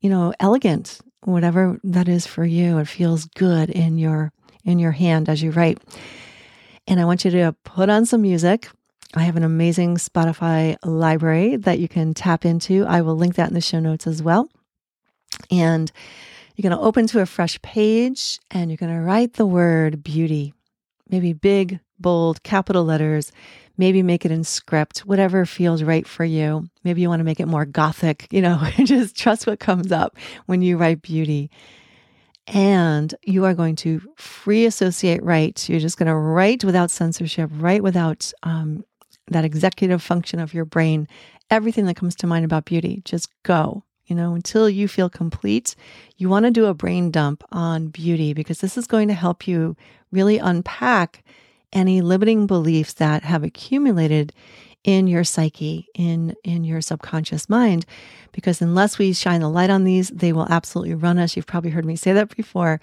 you 0.00 0.10
know, 0.10 0.34
elegant, 0.40 0.98
whatever 1.22 1.78
that 1.84 2.08
is 2.08 2.26
for 2.26 2.44
you. 2.44 2.78
It 2.78 2.88
feels 2.88 3.26
good 3.26 3.70
in 3.70 3.98
your 3.98 4.32
in 4.64 4.80
your 4.80 4.92
hand 4.92 5.28
as 5.28 5.42
you 5.42 5.52
write. 5.52 5.78
And 6.88 6.98
I 6.98 7.04
want 7.04 7.24
you 7.24 7.30
to 7.30 7.54
put 7.62 7.88
on 7.88 8.04
some 8.04 8.22
music. 8.22 8.68
I 9.14 9.22
have 9.22 9.36
an 9.36 9.44
amazing 9.44 9.96
Spotify 9.96 10.76
library 10.84 11.54
that 11.54 11.78
you 11.78 11.86
can 11.86 12.14
tap 12.14 12.44
into. 12.44 12.84
I 12.84 13.00
will 13.00 13.14
link 13.14 13.36
that 13.36 13.48
in 13.48 13.54
the 13.54 13.60
show 13.60 13.78
notes 13.78 14.08
as 14.08 14.24
well. 14.24 14.50
And 15.52 15.92
you're 16.58 16.68
going 16.68 16.76
to 16.76 16.84
open 16.84 17.06
to 17.06 17.20
a 17.20 17.26
fresh 17.26 17.62
page 17.62 18.40
and 18.50 18.68
you're 18.68 18.76
going 18.76 18.92
to 18.92 19.00
write 19.00 19.34
the 19.34 19.46
word 19.46 20.02
beauty, 20.02 20.52
maybe 21.08 21.32
big, 21.32 21.78
bold, 22.00 22.42
capital 22.42 22.84
letters. 22.84 23.30
Maybe 23.76 24.02
make 24.02 24.24
it 24.24 24.32
in 24.32 24.42
script, 24.42 25.06
whatever 25.06 25.46
feels 25.46 25.84
right 25.84 26.04
for 26.04 26.24
you. 26.24 26.68
Maybe 26.82 27.00
you 27.00 27.08
want 27.08 27.20
to 27.20 27.24
make 27.24 27.38
it 27.38 27.46
more 27.46 27.64
gothic, 27.64 28.26
you 28.32 28.42
know, 28.42 28.60
just 28.78 29.16
trust 29.16 29.46
what 29.46 29.60
comes 29.60 29.92
up 29.92 30.16
when 30.46 30.60
you 30.60 30.76
write 30.76 31.00
beauty. 31.00 31.48
And 32.48 33.14
you 33.22 33.44
are 33.44 33.54
going 33.54 33.76
to 33.76 34.02
free 34.16 34.66
associate 34.66 35.22
write. 35.22 35.68
You're 35.68 35.78
just 35.78 35.96
going 35.96 36.08
to 36.08 36.16
write 36.16 36.64
without 36.64 36.90
censorship, 36.90 37.50
write 37.54 37.84
without 37.84 38.32
um, 38.42 38.84
that 39.28 39.44
executive 39.44 40.02
function 40.02 40.40
of 40.40 40.52
your 40.52 40.64
brain. 40.64 41.06
Everything 41.48 41.86
that 41.86 41.94
comes 41.94 42.16
to 42.16 42.26
mind 42.26 42.44
about 42.44 42.64
beauty, 42.64 43.00
just 43.04 43.28
go 43.44 43.84
you 44.08 44.16
know, 44.16 44.34
until 44.34 44.68
you 44.68 44.88
feel 44.88 45.08
complete, 45.08 45.76
you 46.16 46.28
want 46.28 46.44
to 46.44 46.50
do 46.50 46.66
a 46.66 46.74
brain 46.74 47.10
dump 47.10 47.44
on 47.52 47.88
beauty 47.88 48.32
because 48.32 48.60
this 48.60 48.76
is 48.76 48.86
going 48.86 49.08
to 49.08 49.14
help 49.14 49.46
you 49.46 49.76
really 50.10 50.38
unpack 50.38 51.22
any 51.72 52.00
limiting 52.00 52.46
beliefs 52.46 52.94
that 52.94 53.22
have 53.22 53.44
accumulated 53.44 54.32
in 54.84 55.06
your 55.06 55.24
psyche, 55.24 55.88
in 55.94 56.34
in 56.44 56.64
your 56.64 56.80
subconscious 56.80 57.48
mind 57.48 57.84
because 58.32 58.62
unless 58.62 58.98
we 58.98 59.12
shine 59.12 59.40
the 59.40 59.48
light 59.48 59.70
on 59.70 59.84
these, 59.84 60.08
they 60.10 60.32
will 60.32 60.46
absolutely 60.48 60.94
run 60.94 61.18
us. 61.18 61.36
You've 61.36 61.46
probably 61.46 61.70
heard 61.70 61.84
me 61.84 61.96
say 61.96 62.12
that 62.12 62.34
before. 62.36 62.80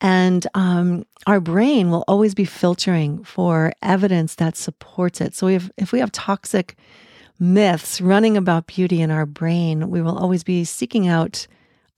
And 0.00 0.46
um, 0.54 1.04
our 1.26 1.40
brain 1.40 1.90
will 1.90 2.04
always 2.08 2.34
be 2.34 2.44
filtering 2.44 3.22
for 3.22 3.72
evidence 3.82 4.36
that 4.36 4.56
supports 4.56 5.20
it. 5.20 5.34
So 5.34 5.46
if, 5.46 5.70
if 5.76 5.92
we 5.92 6.00
have 6.00 6.10
toxic 6.10 6.76
myths 7.40 8.00
running 8.00 8.36
about 8.36 8.66
beauty 8.66 9.00
in 9.00 9.10
our 9.10 9.26
brain, 9.26 9.90
we 9.90 10.02
will 10.02 10.16
always 10.18 10.44
be 10.44 10.64
seeking 10.64 11.08
out 11.08 11.46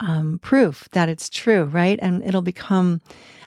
um, 0.00 0.38
proof 0.40 0.88
that 0.92 1.08
it's 1.08 1.28
true, 1.28 1.64
right? 1.64 1.99
And 2.00 2.22
it'll 2.25 2.42
become, 2.42 3.00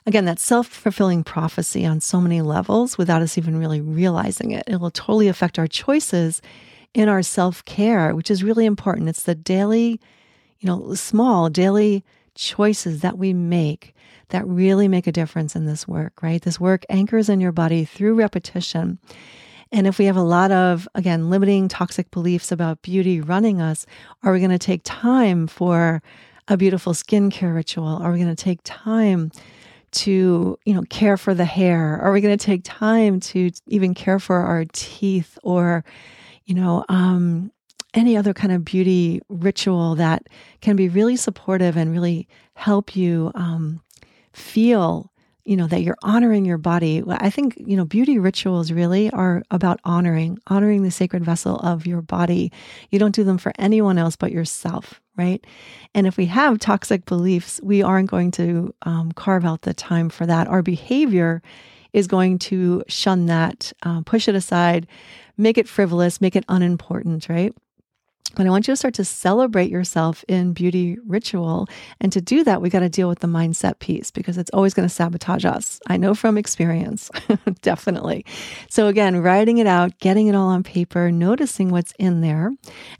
again, 0.06 0.24
that 0.26 0.38
self 0.38 0.66
fulfilling 0.66 1.24
prophecy 1.24 1.84
on 1.84 2.00
so 2.00 2.20
many 2.20 2.42
levels 2.42 2.96
without 2.96 3.22
us 3.22 3.36
even 3.36 3.58
really 3.58 3.80
realizing 3.80 4.52
it. 4.52 4.64
It 4.66 4.76
will 4.76 4.90
totally 4.90 5.28
affect 5.28 5.58
our 5.58 5.66
choices 5.66 6.40
in 6.94 7.08
our 7.08 7.22
self 7.22 7.64
care, 7.64 8.14
which 8.14 8.30
is 8.30 8.44
really 8.44 8.66
important. 8.66 9.08
It's 9.08 9.24
the 9.24 9.34
daily, 9.34 10.00
you 10.60 10.66
know, 10.66 10.94
small 10.94 11.50
daily 11.50 12.04
choices 12.34 13.00
that 13.00 13.18
we 13.18 13.32
make 13.32 13.94
that 14.30 14.46
really 14.46 14.88
make 14.88 15.06
a 15.06 15.12
difference 15.12 15.54
in 15.54 15.66
this 15.66 15.86
work, 15.86 16.22
right? 16.22 16.42
This 16.42 16.58
work 16.58 16.84
anchors 16.88 17.28
in 17.28 17.40
your 17.40 17.52
body 17.52 17.84
through 17.84 18.14
repetition. 18.14 18.98
And 19.72 19.86
if 19.86 19.98
we 19.98 20.04
have 20.04 20.16
a 20.16 20.22
lot 20.22 20.52
of, 20.52 20.88
again, 20.94 21.28
limiting 21.28 21.68
toxic 21.68 22.10
beliefs 22.10 22.52
about 22.52 22.82
beauty 22.82 23.20
running 23.20 23.60
us, 23.60 23.84
are 24.22 24.32
we 24.32 24.38
going 24.38 24.50
to 24.50 24.58
take 24.58 24.82
time 24.84 25.46
for 25.46 26.02
a 26.48 26.56
beautiful 26.56 26.92
skincare 26.92 27.54
ritual? 27.54 27.88
Are 27.88 28.12
we 28.12 28.18
going 28.18 28.34
to 28.34 28.44
take 28.44 28.60
time 28.62 29.32
to, 29.92 30.58
you 30.64 30.74
know, 30.74 30.82
care 30.82 31.16
for 31.16 31.34
the 31.34 31.44
hair? 31.44 31.98
Are 32.00 32.12
we 32.12 32.20
going 32.20 32.36
to 32.36 32.44
take 32.44 32.62
time 32.64 33.18
to 33.20 33.50
even 33.66 33.94
care 33.94 34.18
for 34.18 34.36
our 34.36 34.64
teeth 34.72 35.38
or, 35.42 35.84
you 36.44 36.54
know, 36.54 36.84
um, 36.88 37.50
any 37.94 38.16
other 38.16 38.34
kind 38.34 38.52
of 38.52 38.64
beauty 38.64 39.20
ritual 39.28 39.94
that 39.96 40.28
can 40.60 40.76
be 40.76 40.88
really 40.88 41.16
supportive 41.16 41.76
and 41.76 41.92
really 41.92 42.28
help 42.54 42.94
you 42.94 43.32
um, 43.34 43.80
feel 44.32 45.10
you 45.46 45.56
know 45.56 45.66
that 45.68 45.82
you're 45.82 45.96
honoring 46.02 46.44
your 46.44 46.58
body. 46.58 47.02
I 47.08 47.30
think 47.30 47.54
you 47.56 47.76
know 47.76 47.84
beauty 47.84 48.18
rituals 48.18 48.72
really 48.72 49.10
are 49.10 49.42
about 49.50 49.80
honoring 49.84 50.38
honoring 50.48 50.82
the 50.82 50.90
sacred 50.90 51.24
vessel 51.24 51.56
of 51.56 51.86
your 51.86 52.02
body. 52.02 52.52
You 52.90 52.98
don't 52.98 53.14
do 53.14 53.24
them 53.24 53.38
for 53.38 53.52
anyone 53.58 53.96
else 53.96 54.16
but 54.16 54.32
yourself 54.32 55.00
right? 55.16 55.42
And 55.94 56.06
if 56.06 56.18
we 56.18 56.26
have 56.26 56.58
toxic 56.58 57.06
beliefs 57.06 57.60
we 57.62 57.82
aren't 57.82 58.10
going 58.10 58.30
to 58.32 58.74
um, 58.82 59.12
carve 59.12 59.46
out 59.46 59.62
the 59.62 59.72
time 59.72 60.10
for 60.10 60.26
that. 60.26 60.46
Our 60.46 60.62
behavior 60.62 61.40
is 61.92 62.06
going 62.06 62.38
to 62.38 62.82
shun 62.88 63.26
that 63.26 63.72
uh, 63.82 64.02
push 64.02 64.28
it 64.28 64.34
aside 64.34 64.86
make 65.38 65.58
it 65.58 65.68
frivolous 65.68 66.20
make 66.20 66.36
it 66.36 66.44
unimportant 66.48 67.28
right 67.28 67.54
but 68.28 68.46
I 68.46 68.50
want 68.50 68.68
you 68.68 68.72
to 68.72 68.76
start 68.76 68.94
to 68.94 69.04
celebrate 69.04 69.70
yourself 69.70 70.24
in 70.28 70.52
beauty 70.52 70.98
ritual. 71.06 71.68
And 72.00 72.12
to 72.12 72.20
do 72.20 72.44
that, 72.44 72.60
we 72.60 72.70
got 72.70 72.80
to 72.80 72.88
deal 72.88 73.08
with 73.08 73.20
the 73.20 73.26
mindset 73.26 73.78
piece 73.78 74.10
because 74.10 74.38
it's 74.38 74.50
always 74.50 74.74
going 74.74 74.88
to 74.88 74.94
sabotage 74.94 75.44
us. 75.44 75.80
I 75.86 75.96
know 75.96 76.14
from 76.14 76.38
experience, 76.38 77.10
definitely. 77.62 78.24
So, 78.68 78.88
again, 78.88 79.22
writing 79.22 79.58
it 79.58 79.66
out, 79.66 79.98
getting 79.98 80.26
it 80.26 80.34
all 80.34 80.48
on 80.48 80.62
paper, 80.62 81.10
noticing 81.10 81.70
what's 81.70 81.92
in 81.98 82.20
there, 82.20 82.52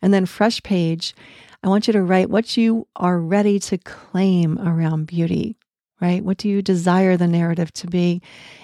and 0.03 0.13
then 0.13 0.27
fresh 0.27 0.63
page. 0.63 1.15
I 1.63 1.69
want 1.69 1.87
you 1.87 1.93
to 1.95 2.03
write 2.03 2.31
what 2.31 2.57
you 2.57 2.87
are 2.97 3.19
ready 3.19 3.59
to 3.61 3.79
claim 3.79 4.59
around 4.59 5.07
beauty, 5.07 5.57
right? 6.01 6.23
What 6.25 6.37
do 6.37 6.49
you 6.49 6.63
desire 6.63 7.17
the 7.17 7.27
narrative 7.27 7.73
to 7.75 7.87
be? 7.87 8.23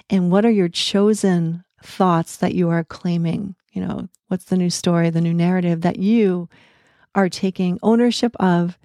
And 0.09 0.31
what 0.31 0.45
are 0.45 0.51
your 0.51 0.69
chosen 0.69 1.63
thoughts 1.83 2.37
that 2.37 2.55
you 2.55 2.69
are 2.69 2.83
claiming? 2.83 3.55
You 3.73 3.85
know, 3.85 4.07
what's 4.27 4.45
the 4.45 4.57
new 4.57 4.69
story, 4.69 5.09
the 5.09 5.21
new 5.21 5.33
narrative 5.33 5.81
that 5.81 5.97
you 5.99 6.47
are 7.15 7.29
taking 7.29 7.79
ownership 7.83 8.35
of 8.39 8.77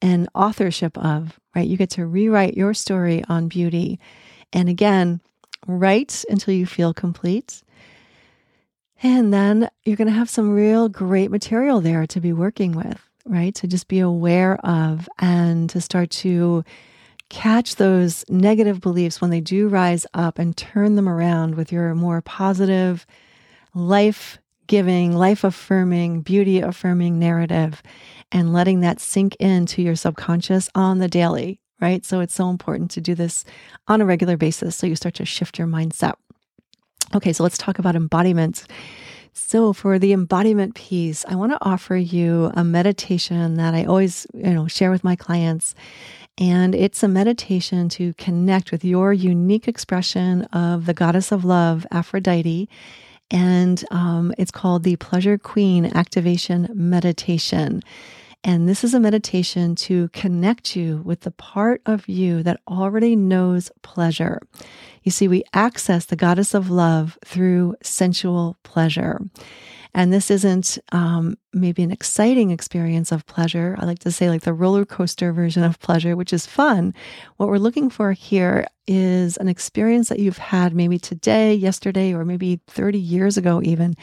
and 0.00 0.28
authorship 0.34 0.96
of, 0.96 1.38
right? 1.54 1.66
You 1.66 1.76
get 1.76 1.90
to 1.90 2.06
rewrite 2.06 2.56
your 2.56 2.72
story 2.72 3.24
on 3.28 3.48
beauty. 3.48 3.98
And 4.52 4.68
again, 4.68 5.20
write 5.66 6.24
until 6.30 6.54
you 6.54 6.66
feel 6.66 6.94
complete. 6.94 7.62
And 9.02 9.32
then 9.32 9.68
you're 9.84 9.96
going 9.96 10.08
to 10.08 10.14
have 10.14 10.30
some 10.30 10.50
real 10.50 10.88
great 10.88 11.30
material 11.30 11.80
there 11.80 12.06
to 12.06 12.20
be 12.20 12.32
working 12.32 12.72
with, 12.72 13.00
right? 13.24 13.54
To 13.56 13.66
just 13.66 13.88
be 13.88 14.00
aware 14.00 14.56
of 14.64 15.08
and 15.18 15.68
to 15.70 15.80
start 15.80 16.10
to 16.10 16.64
catch 17.28 17.76
those 17.76 18.24
negative 18.28 18.80
beliefs 18.80 19.20
when 19.20 19.30
they 19.30 19.40
do 19.40 19.68
rise 19.68 20.06
up 20.14 20.38
and 20.38 20.56
turn 20.56 20.96
them 20.96 21.08
around 21.08 21.54
with 21.54 21.70
your 21.70 21.94
more 21.94 22.22
positive, 22.22 23.06
life 23.74 24.38
giving, 24.66 25.16
life 25.16 25.44
affirming, 25.44 26.20
beauty 26.20 26.60
affirming 26.60 27.18
narrative 27.18 27.82
and 28.30 28.52
letting 28.52 28.80
that 28.80 29.00
sink 29.00 29.34
into 29.36 29.82
your 29.82 29.96
subconscious 29.96 30.68
on 30.74 30.98
the 30.98 31.08
daily, 31.08 31.58
right? 31.80 32.04
So 32.04 32.20
it's 32.20 32.34
so 32.34 32.50
important 32.50 32.90
to 32.92 33.00
do 33.00 33.14
this 33.14 33.44
on 33.88 34.00
a 34.00 34.06
regular 34.06 34.36
basis 34.36 34.76
so 34.76 34.86
you 34.86 34.94
start 34.94 35.14
to 35.14 35.24
shift 35.24 35.58
your 35.58 35.66
mindset. 35.66 36.14
Okay, 37.14 37.32
so 37.32 37.42
let's 37.42 37.56
talk 37.56 37.78
about 37.78 37.96
embodiment. 37.96 38.66
So 39.32 39.72
for 39.72 39.98
the 39.98 40.12
embodiment 40.12 40.74
piece, 40.74 41.24
I 41.26 41.36
want 41.36 41.52
to 41.52 41.58
offer 41.62 41.96
you 41.96 42.52
a 42.54 42.64
meditation 42.64 43.54
that 43.54 43.74
I 43.74 43.84
always, 43.84 44.26
you 44.34 44.52
know, 44.52 44.66
share 44.66 44.90
with 44.90 45.04
my 45.04 45.16
clients. 45.16 45.74
And 46.36 46.74
it's 46.74 47.02
a 47.02 47.08
meditation 47.08 47.88
to 47.90 48.12
connect 48.14 48.70
with 48.70 48.84
your 48.84 49.12
unique 49.12 49.66
expression 49.66 50.42
of 50.52 50.86
the 50.86 50.94
goddess 50.94 51.32
of 51.32 51.44
love, 51.44 51.86
Aphrodite. 51.90 52.68
And 53.30 53.84
um, 53.90 54.32
it's 54.38 54.50
called 54.50 54.84
the 54.84 54.96
Pleasure 54.96 55.36
Queen 55.36 55.84
Activation 55.84 56.68
Meditation. 56.74 57.82
And 58.44 58.68
this 58.68 58.84
is 58.84 58.94
a 58.94 59.00
meditation 59.00 59.74
to 59.76 60.08
connect 60.08 60.76
you 60.76 61.02
with 61.04 61.20
the 61.20 61.30
part 61.32 61.82
of 61.84 62.08
you 62.08 62.42
that 62.44 62.60
already 62.68 63.16
knows 63.16 63.70
pleasure. 63.82 64.40
You 65.02 65.10
see, 65.10 65.28
we 65.28 65.42
access 65.52 66.04
the 66.04 66.16
goddess 66.16 66.54
of 66.54 66.70
love 66.70 67.18
through 67.24 67.74
sensual 67.82 68.56
pleasure. 68.62 69.20
And 69.98 70.12
this 70.12 70.30
isn't 70.30 70.78
um, 70.92 71.36
maybe 71.52 71.82
an 71.82 71.90
exciting 71.90 72.52
experience 72.52 73.10
of 73.10 73.26
pleasure. 73.26 73.74
I 73.80 73.84
like 73.84 73.98
to 74.00 74.12
say, 74.12 74.30
like 74.30 74.42
the 74.42 74.52
roller 74.52 74.84
coaster 74.84 75.32
version 75.32 75.64
of 75.64 75.80
pleasure, 75.80 76.14
which 76.14 76.32
is 76.32 76.46
fun. 76.46 76.94
What 77.36 77.48
we're 77.48 77.58
looking 77.58 77.90
for 77.90 78.12
here 78.12 78.68
is 78.86 79.36
an 79.38 79.48
experience 79.48 80.08
that 80.08 80.20
you've 80.20 80.38
had 80.38 80.72
maybe 80.72 81.00
today, 81.00 81.52
yesterday, 81.52 82.14
or 82.14 82.24
maybe 82.24 82.60
30 82.68 82.96
years 82.96 83.36
ago, 83.36 83.60
even, 83.64 83.96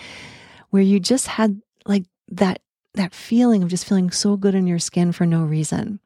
where 0.71 0.83
you 0.83 0.99
just 0.99 1.27
had 1.27 1.61
like 1.85 2.03
that 2.27 2.59
that 2.95 3.13
feeling 3.13 3.63
of 3.63 3.69
just 3.69 3.85
feeling 3.85 4.11
so 4.11 4.35
good 4.35 4.53
in 4.53 4.67
your 4.67 4.79
skin 4.79 5.13
for 5.13 5.25
no 5.25 5.45
reason. 5.45 6.01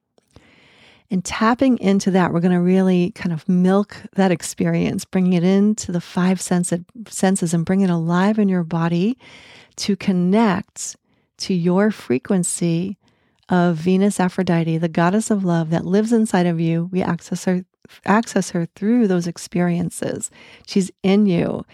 And 1.10 1.25
tapping 1.25 1.79
into 1.79 2.12
that, 2.12 2.31
we're 2.31 2.41
going 2.41 2.53
to 2.53 2.62
really 2.62 3.10
kind 3.13 3.34
of 3.34 3.50
milk 3.50 3.98
that 4.13 4.29
experience, 4.29 5.03
bringing 5.03 5.34
it 5.34 5.43
into 5.43 5.91
the 5.91 6.01
five 6.01 6.39
senses 6.39 7.53
and 7.55 7.65
bring 7.65 7.81
it 7.81 7.89
alive 7.89 8.38
in 8.38 8.50
your 8.50 8.63
body 8.63 9.17
to 9.77 9.95
connect 9.95 10.95
to 11.38 11.53
your 11.53 11.91
frequency 11.91 12.97
of 13.49 13.77
Venus 13.77 14.19
Aphrodite, 14.19 14.77
the 14.77 14.88
goddess 14.88 15.31
of 15.31 15.43
love 15.43 15.69
that 15.71 15.85
lives 15.85 16.13
inside 16.13 16.45
of 16.45 16.59
you. 16.59 16.89
We 16.91 17.01
access 17.01 17.45
her 17.45 17.65
access 18.05 18.51
her 18.51 18.67
through 18.75 19.07
those 19.07 19.25
experiences. 19.25 20.29
She's 20.67 20.91
in 21.01 21.25
you. 21.25 21.65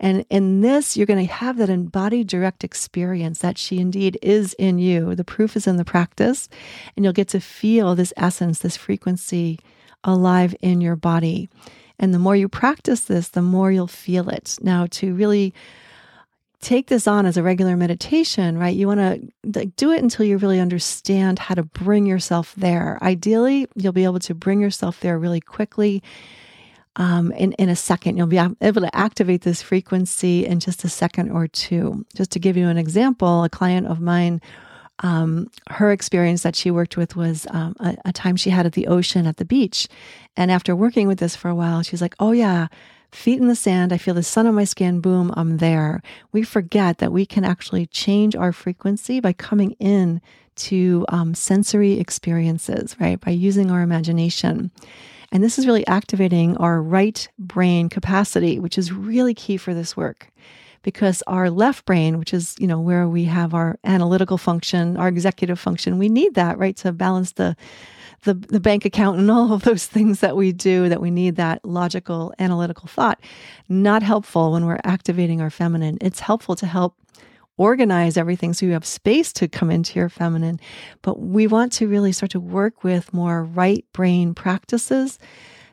And 0.00 0.26
in 0.28 0.60
this, 0.60 0.96
you're 0.96 1.06
going 1.06 1.26
to 1.26 1.32
have 1.32 1.56
that 1.56 1.70
embodied 1.70 2.26
direct 2.26 2.64
experience 2.64 3.38
that 3.38 3.56
she 3.56 3.78
indeed 3.78 4.18
is 4.20 4.54
in 4.54 4.78
you. 4.78 5.14
The 5.14 5.24
proof 5.24 5.56
is 5.56 5.66
in 5.66 5.76
the 5.76 5.84
practice, 5.84 6.48
and 6.94 7.04
you'll 7.04 7.14
get 7.14 7.28
to 7.28 7.40
feel 7.40 7.94
this 7.94 8.12
essence, 8.16 8.58
this 8.58 8.76
frequency 8.76 9.58
alive 10.02 10.54
in 10.60 10.80
your 10.80 10.96
body. 10.96 11.48
And 11.98 12.12
the 12.12 12.18
more 12.18 12.36
you 12.36 12.48
practice 12.48 13.02
this, 13.02 13.28
the 13.28 13.40
more 13.40 13.70
you'll 13.70 13.86
feel 13.86 14.28
it. 14.28 14.58
Now, 14.60 14.86
to 14.90 15.14
really 15.14 15.54
take 16.64 16.88
this 16.88 17.06
on 17.06 17.26
as 17.26 17.36
a 17.36 17.42
regular 17.42 17.76
meditation, 17.76 18.58
right? 18.58 18.74
You 18.74 18.86
want 18.86 19.00
to 19.00 19.60
like, 19.60 19.76
do 19.76 19.92
it 19.92 20.02
until 20.02 20.24
you 20.26 20.38
really 20.38 20.58
understand 20.58 21.38
how 21.38 21.54
to 21.54 21.62
bring 21.62 22.06
yourself 22.06 22.54
there. 22.56 22.98
Ideally, 23.02 23.68
you'll 23.74 23.92
be 23.92 24.04
able 24.04 24.20
to 24.20 24.34
bring 24.34 24.60
yourself 24.60 25.00
there 25.00 25.18
really 25.18 25.40
quickly 25.40 26.02
um, 26.96 27.32
in, 27.32 27.52
in 27.52 27.68
a 27.68 27.76
second. 27.76 28.16
You'll 28.16 28.26
be 28.26 28.38
able 28.38 28.80
to 28.80 28.96
activate 28.96 29.42
this 29.42 29.62
frequency 29.62 30.46
in 30.46 30.58
just 30.58 30.84
a 30.84 30.88
second 30.88 31.30
or 31.30 31.46
two. 31.46 32.04
Just 32.16 32.30
to 32.32 32.38
give 32.38 32.56
you 32.56 32.68
an 32.68 32.78
example, 32.78 33.44
a 33.44 33.50
client 33.50 33.86
of 33.86 34.00
mine, 34.00 34.40
um, 35.00 35.50
her 35.70 35.92
experience 35.92 36.42
that 36.44 36.56
she 36.56 36.70
worked 36.70 36.96
with 36.96 37.16
was 37.16 37.46
um, 37.50 37.76
a, 37.80 37.96
a 38.06 38.12
time 38.12 38.36
she 38.36 38.50
had 38.50 38.64
at 38.64 38.72
the 38.72 38.86
ocean 38.86 39.26
at 39.26 39.36
the 39.36 39.44
beach. 39.44 39.88
And 40.36 40.50
after 40.50 40.74
working 40.74 41.08
with 41.08 41.18
this 41.18 41.36
for 41.36 41.48
a 41.48 41.54
while, 41.54 41.82
she's 41.82 42.00
like, 42.00 42.14
oh, 42.20 42.32
yeah, 42.32 42.68
feet 43.14 43.40
in 43.40 43.48
the 43.48 43.56
sand. 43.56 43.92
I 43.92 43.98
feel 43.98 44.14
the 44.14 44.22
sun 44.22 44.46
on 44.46 44.54
my 44.54 44.64
skin. 44.64 45.00
Boom, 45.00 45.32
I'm 45.36 45.58
there. 45.58 46.02
We 46.32 46.42
forget 46.42 46.98
that 46.98 47.12
we 47.12 47.24
can 47.24 47.44
actually 47.44 47.86
change 47.86 48.34
our 48.36 48.52
frequency 48.52 49.20
by 49.20 49.32
coming 49.32 49.72
in 49.78 50.20
to 50.56 51.04
um, 51.08 51.34
sensory 51.34 51.98
experiences, 51.98 52.96
right? 53.00 53.20
By 53.20 53.32
using 53.32 53.70
our 53.70 53.82
imagination. 53.82 54.70
And 55.32 55.42
this 55.42 55.58
is 55.58 55.66
really 55.66 55.86
activating 55.86 56.56
our 56.58 56.80
right 56.80 57.26
brain 57.38 57.88
capacity, 57.88 58.58
which 58.58 58.78
is 58.78 58.92
really 58.92 59.34
key 59.34 59.56
for 59.56 59.74
this 59.74 59.96
work 59.96 60.30
because 60.82 61.22
our 61.26 61.50
left 61.50 61.84
brain, 61.86 62.18
which 62.18 62.32
is, 62.32 62.54
you 62.58 62.66
know, 62.66 62.78
where 62.78 63.08
we 63.08 63.24
have 63.24 63.54
our 63.54 63.78
analytical 63.84 64.38
function, 64.38 64.96
our 64.96 65.08
executive 65.08 65.58
function, 65.58 65.98
we 65.98 66.08
need 66.08 66.34
that, 66.34 66.58
right, 66.58 66.76
to 66.76 66.92
balance 66.92 67.32
the 67.32 67.56
the, 68.22 68.34
the 68.34 68.60
bank 68.60 68.84
account 68.84 69.18
and 69.18 69.30
all 69.30 69.52
of 69.52 69.62
those 69.62 69.86
things 69.86 70.20
that 70.20 70.36
we 70.36 70.52
do 70.52 70.88
that 70.88 71.00
we 71.00 71.10
need 71.10 71.36
that 71.36 71.64
logical 71.64 72.32
analytical 72.38 72.88
thought 72.88 73.20
not 73.68 74.02
helpful 74.02 74.52
when 74.52 74.66
we're 74.66 74.80
activating 74.84 75.40
our 75.40 75.50
feminine 75.50 75.98
it's 76.00 76.20
helpful 76.20 76.56
to 76.56 76.66
help 76.66 76.96
organize 77.56 78.16
everything 78.16 78.52
so 78.52 78.66
you 78.66 78.72
have 78.72 78.84
space 78.84 79.32
to 79.32 79.48
come 79.48 79.70
into 79.70 79.98
your 79.98 80.08
feminine. 80.08 80.58
But 81.02 81.20
we 81.20 81.46
want 81.46 81.72
to 81.74 81.88
really 81.88 82.12
start 82.12 82.30
to 82.32 82.40
work 82.40 82.82
with 82.82 83.12
more 83.14 83.44
right 83.44 83.84
brain 83.92 84.34
practices 84.34 85.18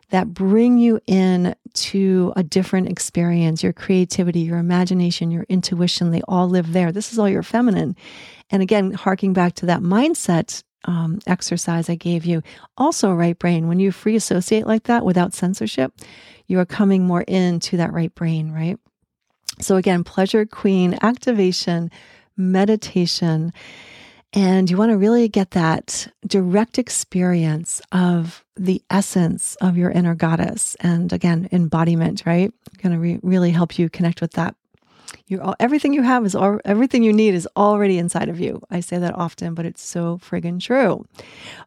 that 0.09 0.33
bring 0.33 0.77
you 0.77 0.99
in 1.07 1.55
to 1.73 2.33
a 2.35 2.43
different 2.43 2.89
experience. 2.89 3.63
Your 3.63 3.73
creativity, 3.73 4.41
your 4.41 4.57
imagination, 4.57 5.31
your 5.31 5.45
intuition, 5.47 6.11
they 6.11 6.21
all 6.27 6.49
live 6.49 6.73
there. 6.73 6.91
This 6.91 7.13
is 7.13 7.19
all 7.19 7.29
your 7.29 7.43
feminine. 7.43 7.95
And 8.49 8.61
again, 8.61 8.91
harking 8.91 9.33
back 9.33 9.55
to 9.55 9.65
that 9.67 9.81
mindset 9.81 10.63
um, 10.85 11.19
exercise 11.27 11.89
I 11.89 11.95
gave 11.95 12.25
you, 12.25 12.41
also 12.77 13.11
right 13.11 13.37
brain. 13.37 13.67
When 13.67 13.79
you 13.79 13.91
free 13.91 14.15
associate 14.15 14.67
like 14.67 14.83
that 14.83 15.05
without 15.05 15.33
censorship, 15.33 15.93
you 16.47 16.59
are 16.59 16.65
coming 16.65 17.05
more 17.05 17.21
into 17.21 17.77
that 17.77 17.93
right 17.93 18.13
brain, 18.13 18.51
right? 18.51 18.77
So, 19.59 19.75
again, 19.75 20.03
pleasure 20.03 20.45
queen 20.45 20.97
activation, 21.01 21.91
meditation. 22.35 23.53
And 24.33 24.69
you 24.69 24.77
want 24.77 24.91
to 24.91 24.97
really 24.97 25.27
get 25.27 25.51
that 25.51 26.07
direct 26.25 26.79
experience 26.79 27.81
of 27.91 28.45
the 28.55 28.81
essence 28.89 29.55
of 29.57 29.77
your 29.77 29.91
inner 29.91 30.15
goddess. 30.15 30.75
And 30.79 31.11
again, 31.11 31.49
embodiment, 31.51 32.23
right? 32.25 32.53
Going 32.81 32.93
to 32.93 32.99
re- 32.99 33.19
really 33.21 33.51
help 33.51 33.77
you 33.77 33.89
connect 33.89 34.21
with 34.21 34.31
that. 34.33 34.55
You 35.27 35.53
everything 35.59 35.93
you 35.93 36.01
have 36.01 36.25
is 36.25 36.35
all, 36.35 36.59
everything 36.65 37.03
you 37.03 37.13
need 37.13 37.33
is 37.33 37.47
already 37.55 37.97
inside 37.97 38.29
of 38.29 38.39
you. 38.39 38.61
I 38.69 38.79
say 38.79 38.97
that 38.97 39.15
often, 39.15 39.53
but 39.53 39.65
it's 39.65 39.81
so 39.81 40.17
friggin' 40.17 40.59
true. 40.59 41.05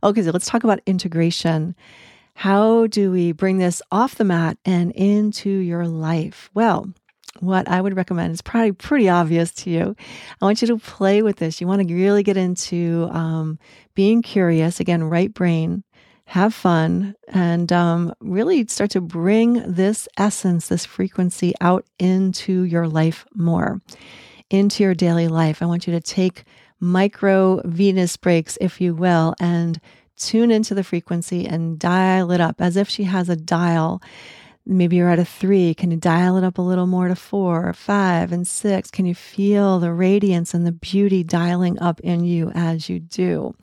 Okay, 0.03 0.23
so 0.23 0.31
let's 0.31 0.47
talk 0.47 0.65
about 0.65 0.81
integration. 0.87 1.75
How 2.35 2.87
do 2.89 3.11
we 3.11 3.33
bring 3.33 3.59
this 3.59 3.81
off 3.93 4.17
the 4.17 4.25
mat 4.25 4.59
and 4.65 4.91
into 4.93 5.51
your 5.51 5.87
life? 5.87 6.51
Well, 6.53 6.93
what 7.41 7.69
I 7.69 7.81
would 7.81 7.97
recommend 7.97 8.33
is 8.33 8.43
probably 8.43 8.73
pretty 8.73 9.09
obvious 9.09 9.51
to 9.53 9.71
you. 9.71 9.97
I 10.41 10.45
want 10.45 10.63
you 10.63 10.69
to 10.69 10.79
play 10.79 11.23
with 11.23 11.37
this. 11.37 11.61
You 11.61 11.67
want 11.67 11.87
to 11.87 11.95
really 11.95 12.23
get 12.23 12.37
into 12.37 13.09
um, 13.11 13.59
being 13.95 14.23
curious, 14.23 14.81
again, 14.81 15.05
right 15.05 15.33
brain, 15.33 15.85
have 16.27 16.55
fun, 16.55 17.15
and 17.29 17.73
um, 17.73 18.13
really 18.21 18.67
start 18.67 18.91
to 18.91 19.01
bring 19.01 19.63
this 19.71 20.09
essence, 20.17 20.69
this 20.69 20.87
frequency 20.87 21.53
out 21.61 21.85
into 21.99 22.63
your 22.63 22.89
life 22.89 23.27
more, 23.35 23.81
into 24.51 24.83
your 24.83 24.95
daily 24.95 25.29
life. 25.29 25.63
I 25.63 25.67
want 25.67 25.87
you 25.87 25.93
to 25.93 26.01
take 26.01 26.45
micro 26.81 27.61
Venus 27.65 28.17
breaks, 28.17 28.57
if 28.61 28.81
you 28.81 28.95
will, 28.95 29.35
and 29.39 29.81
tune 30.17 30.51
into 30.51 30.75
the 30.75 30.85
frequency 30.85 31.47
and 31.47 31.79
dial 31.79 32.31
it 32.31 32.41
up 32.41 32.61
as 32.61 32.77
if 32.77 32.89
she 32.89 33.05
has 33.05 33.29
a 33.29 33.37
dial 33.37 34.01
Maybe 34.67 34.97
you're 34.97 35.11
at 35.11 35.19
a 35.19 35.27
three. 35.27 35.75
Can 35.75 35.91
you 35.91 35.99
dial 35.99 36.39
it 36.39 36.45
up 36.45 36.57
a 36.57 36.63
little 36.63 36.87
more 36.87 37.09
to 37.09 37.15
four, 37.15 37.73
five, 37.75 38.33
and 38.33 38.47
six? 38.47 38.91
Can 38.91 39.05
you 39.05 39.15
feel 39.15 39.79
the 39.79 39.93
radiance 39.93 40.55
and 40.55 40.67
the 40.67 40.73
beauty 40.73 41.23
dialing 41.23 41.79
up 41.81 42.01
in 42.01 42.25
you 42.25 42.51
as 42.55 42.89
you 42.89 42.99
do? 42.99 43.55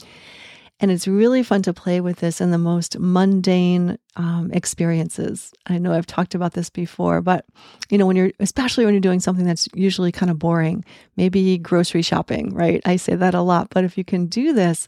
And 0.81 0.89
it's 0.89 1.07
really 1.07 1.43
fun 1.43 1.61
to 1.63 1.73
play 1.73 2.01
with 2.01 2.17
this 2.17 2.41
in 2.41 2.49
the 2.49 2.57
most 2.57 2.97
mundane 2.97 3.99
um, 4.15 4.49
experiences. 4.51 5.53
I 5.67 5.77
know 5.77 5.93
I've 5.93 6.07
talked 6.07 6.33
about 6.33 6.53
this 6.53 6.71
before, 6.71 7.21
but 7.21 7.45
you 7.91 7.99
know, 7.99 8.07
when 8.07 8.15
you're, 8.15 8.31
especially 8.39 8.85
when 8.85 8.95
you're 8.95 9.01
doing 9.01 9.19
something 9.19 9.45
that's 9.45 9.69
usually 9.75 10.11
kind 10.11 10.31
of 10.31 10.39
boring, 10.39 10.83
maybe 11.17 11.59
grocery 11.59 12.01
shopping, 12.01 12.55
right? 12.55 12.81
I 12.83 12.95
say 12.95 13.13
that 13.13 13.35
a 13.35 13.41
lot, 13.41 13.69
but 13.69 13.83
if 13.83 13.95
you 13.95 14.03
can 14.03 14.25
do 14.25 14.53
this, 14.53 14.87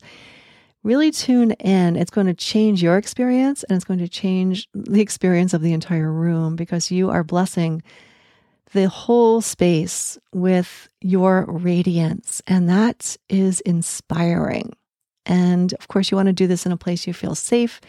really 0.82 1.12
tune 1.12 1.52
in. 1.52 1.96
It's 1.96 2.12
going 2.12 2.28
to 2.28 2.34
change 2.34 2.82
your 2.82 2.98
experience 2.98 3.64
and 3.64 3.76
it's 3.76 3.86
going 3.86 4.00
to 4.00 4.10
change 4.10 4.68
the 4.74 5.00
experience 5.00 5.54
of 5.54 5.62
the 5.62 5.74
entire 5.74 6.12
room 6.12 6.56
because 6.56 6.90
you 6.90 7.12
are 7.12 7.24
blessing 7.24 7.84
the 8.74 8.90
whole 8.90 9.42
space 9.42 10.18
with 10.34 10.90
your 11.02 11.46
radiance. 11.48 12.42
And 12.48 12.68
that 12.68 13.16
is 13.30 13.62
inspiring. 13.62 14.74
And 15.26 15.74
of 15.74 15.88
course, 15.88 16.12
you 16.12 16.18
want 16.18 16.28
to 16.28 16.34
do 16.34 16.48
this 16.48 16.66
in 16.66 16.72
a 16.72 16.78
place 16.78 17.08
you 17.08 17.14
feel 17.14 17.36
safe. 17.36 17.80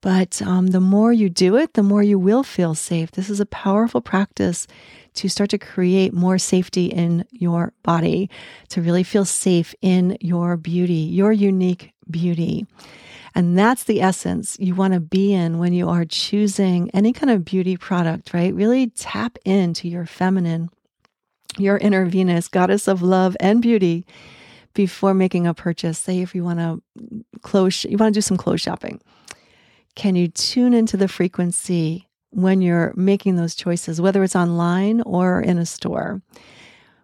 But 0.00 0.40
um, 0.42 0.68
the 0.68 0.80
more 0.80 1.12
you 1.12 1.28
do 1.28 1.56
it, 1.56 1.74
the 1.74 1.82
more 1.82 2.02
you 2.02 2.18
will 2.18 2.42
feel 2.42 2.74
safe. 2.74 3.10
This 3.10 3.28
is 3.28 3.40
a 3.40 3.46
powerful 3.46 4.00
practice 4.00 4.66
to 5.14 5.28
start 5.28 5.50
to 5.50 5.58
create 5.58 6.14
more 6.14 6.38
safety 6.38 6.86
in 6.86 7.26
your 7.32 7.72
body, 7.82 8.30
to 8.70 8.80
really 8.80 9.02
feel 9.02 9.24
safe 9.24 9.74
in 9.82 10.16
your 10.20 10.56
beauty, 10.56 10.94
your 10.94 11.32
unique 11.32 11.92
beauty. 12.10 12.66
And 13.34 13.58
that's 13.58 13.84
the 13.84 14.00
essence 14.00 14.56
you 14.58 14.74
want 14.74 14.94
to 14.94 15.00
be 15.00 15.34
in 15.34 15.58
when 15.58 15.72
you 15.72 15.88
are 15.88 16.04
choosing 16.04 16.90
any 16.92 17.12
kind 17.12 17.30
of 17.30 17.44
beauty 17.44 17.76
product, 17.76 18.32
right? 18.32 18.54
Really 18.54 18.88
tap 18.88 19.38
into 19.44 19.88
your 19.88 20.06
feminine, 20.06 20.70
your 21.58 21.76
inner 21.78 22.06
Venus, 22.06 22.48
goddess 22.48 22.88
of 22.88 23.02
love 23.02 23.36
and 23.38 23.60
beauty 23.60 24.06
before 24.74 25.14
making 25.14 25.46
a 25.46 25.54
purchase. 25.54 25.98
Say 25.98 26.20
if 26.20 26.34
you 26.34 26.44
want 26.44 26.58
to 26.58 26.82
close, 27.42 27.84
you 27.84 27.96
want 27.96 28.14
to 28.14 28.18
do 28.18 28.22
some 28.22 28.36
clothes 28.36 28.60
shopping. 28.60 29.00
Can 29.96 30.16
you 30.16 30.28
tune 30.28 30.74
into 30.74 30.96
the 30.96 31.08
frequency 31.08 32.08
when 32.30 32.62
you're 32.62 32.92
making 32.96 33.36
those 33.36 33.54
choices, 33.54 34.00
whether 34.00 34.22
it's 34.22 34.36
online 34.36 35.00
or 35.02 35.40
in 35.40 35.58
a 35.58 35.66
store? 35.66 36.22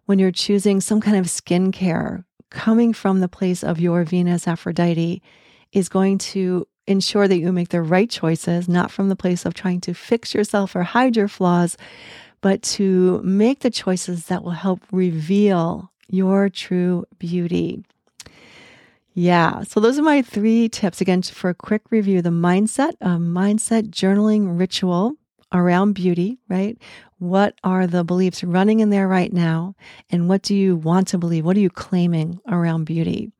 When 0.07 0.19
you're 0.19 0.31
choosing 0.31 0.81
some 0.81 1.01
kind 1.01 1.17
of 1.17 1.27
skincare 1.27 2.25
coming 2.51 2.93
from 2.93 3.21
the 3.21 3.29
place 3.29 3.65
of 3.65 3.81
your 3.81 4.05
Venus 4.05 4.47
Aphrodite 4.47 5.21
is 5.73 5.89
going 5.89 6.19
to 6.19 6.67
ensure 6.87 7.27
that 7.27 7.39
you 7.39 7.51
make 7.53 7.71
the 7.71 7.83
right 7.83 8.09
choices, 8.09 8.69
not 8.69 8.93
from 8.93 9.09
the 9.09 9.17
place 9.17 9.45
of 9.45 9.55
trying 9.55 9.81
to 9.81 9.93
fix 9.93 10.33
yourself 10.33 10.77
or 10.77 10.85
hide 10.85 11.17
your 11.17 11.27
flaws, 11.27 11.77
but 12.41 12.63
to 12.63 13.21
make 13.23 13.61
the 13.61 13.71
choices 13.71 14.27
that 14.27 14.45
will 14.45 14.53
help 14.53 14.81
reveal 14.93 15.91
your 16.09 16.49
true 16.49 17.05
beauty. 17.19 17.85
Yeah, 19.19 19.63
so 19.63 19.81
those 19.81 19.99
are 19.99 20.03
my 20.03 20.21
three 20.21 20.69
tips. 20.69 21.01
Again, 21.01 21.23
for 21.23 21.49
a 21.49 21.55
quick 21.55 21.91
review 21.91 22.21
the 22.21 22.29
mindset, 22.29 22.93
a 23.01 23.17
mindset 23.17 23.89
journaling 23.89 24.59
ritual 24.59 25.15
around 25.53 25.95
beauty, 25.95 26.39
right? 26.49 26.77
What 27.19 27.55
are 27.65 27.87
the 27.87 28.05
beliefs 28.05 28.45
running 28.45 28.81
in 28.81 28.91
there 28.91 29.09
right 29.09 29.33
now? 29.33 29.75
And 30.11 30.29
what 30.29 30.43
do 30.43 30.55
you 30.55 30.77
want 30.77 31.09
to 31.09 31.19
believe? 31.19 31.47
What 31.47 31.57
are 31.57 31.61
you 31.61 31.71
claiming 31.71 32.41
around 32.47 32.85
beauty? 32.85 33.33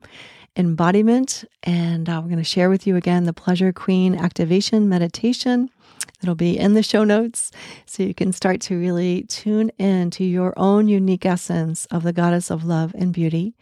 Embodiment. 0.55 1.45
And 1.61 2.09
uh, 2.09 2.21
we're 2.23 2.29
going 2.29 2.37
to 2.37 2.43
share 2.43 2.71
with 2.71 2.87
you 2.87 2.95
again 2.95 3.25
the 3.25 3.33
Pleasure 3.33 3.71
Queen 3.71 4.15
activation 4.15 4.89
meditation. 4.89 5.69
It'll 6.21 6.35
be 6.35 6.57
in 6.57 6.73
the 6.73 6.83
show 6.83 7.03
notes 7.03 7.51
so 7.85 8.03
you 8.03 8.13
can 8.13 8.31
start 8.31 8.61
to 8.61 8.77
really 8.77 9.23
tune 9.23 9.69
in 9.77 10.09
to 10.11 10.23
your 10.23 10.53
own 10.57 10.87
unique 10.87 11.25
essence 11.25 11.85
of 11.87 12.03
the 12.03 12.13
goddess 12.13 12.49
of 12.49 12.63
love 12.63 12.93
and 12.97 13.13
beauty. 13.13 13.55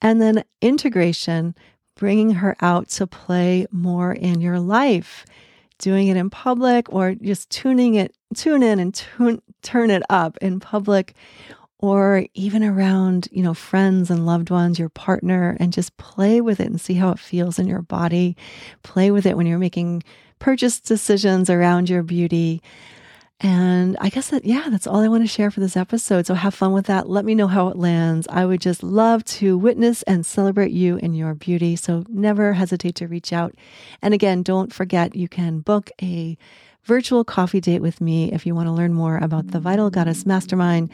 And 0.00 0.20
then 0.20 0.44
integration, 0.60 1.54
bringing 1.96 2.32
her 2.32 2.56
out 2.60 2.88
to 2.90 3.06
play 3.06 3.66
more 3.70 4.12
in 4.12 4.40
your 4.40 4.60
life 4.60 5.24
doing 5.78 6.08
it 6.08 6.16
in 6.16 6.30
public 6.30 6.92
or 6.92 7.14
just 7.14 7.50
tuning 7.50 7.94
it, 7.94 8.14
tune 8.34 8.62
in 8.62 8.78
and 8.78 8.94
tune, 8.94 9.42
turn 9.62 9.90
it 9.90 10.02
up 10.08 10.36
in 10.38 10.60
public 10.60 11.14
or 11.78 12.24
even 12.34 12.64
around, 12.64 13.28
you 13.30 13.42
know, 13.42 13.52
friends 13.52 14.10
and 14.10 14.24
loved 14.24 14.48
ones, 14.48 14.78
your 14.78 14.88
partner, 14.88 15.56
and 15.60 15.72
just 15.72 15.96
play 15.98 16.40
with 16.40 16.58
it 16.58 16.68
and 16.68 16.80
see 16.80 16.94
how 16.94 17.10
it 17.10 17.18
feels 17.18 17.58
in 17.58 17.66
your 17.66 17.82
body. 17.82 18.34
Play 18.82 19.10
with 19.10 19.26
it 19.26 19.36
when 19.36 19.46
you're 19.46 19.58
making 19.58 20.02
purchase 20.38 20.80
decisions 20.80 21.50
around 21.50 21.88
your 21.88 22.02
beauty. 22.02 22.62
And 23.40 23.98
I 24.00 24.08
guess 24.08 24.30
that, 24.30 24.46
yeah, 24.46 24.68
that's 24.70 24.86
all 24.86 25.00
I 25.00 25.08
want 25.08 25.22
to 25.22 25.28
share 25.28 25.50
for 25.50 25.60
this 25.60 25.76
episode. 25.76 26.26
So 26.26 26.32
have 26.32 26.54
fun 26.54 26.72
with 26.72 26.86
that. 26.86 27.08
Let 27.08 27.26
me 27.26 27.34
know 27.34 27.48
how 27.48 27.68
it 27.68 27.76
lands. 27.76 28.26
I 28.30 28.46
would 28.46 28.62
just 28.62 28.82
love 28.82 29.24
to 29.24 29.58
witness 29.58 30.02
and 30.04 30.24
celebrate 30.24 30.72
you 30.72 30.96
in 30.96 31.12
your 31.12 31.34
beauty. 31.34 31.76
So 31.76 32.04
never 32.08 32.54
hesitate 32.54 32.94
to 32.96 33.08
reach 33.08 33.34
out. 33.34 33.54
And 34.00 34.14
again, 34.14 34.42
don't 34.42 34.72
forget 34.72 35.14
you 35.14 35.28
can 35.28 35.60
book 35.60 35.90
a 36.00 36.38
virtual 36.86 37.24
coffee 37.24 37.60
date 37.60 37.82
with 37.82 38.00
me 38.00 38.32
if 38.32 38.46
you 38.46 38.54
want 38.54 38.68
to 38.68 38.72
learn 38.72 38.94
more 38.94 39.18
about 39.18 39.48
the 39.48 39.58
Vital 39.58 39.90
Goddess 39.90 40.24
Mastermind 40.24 40.88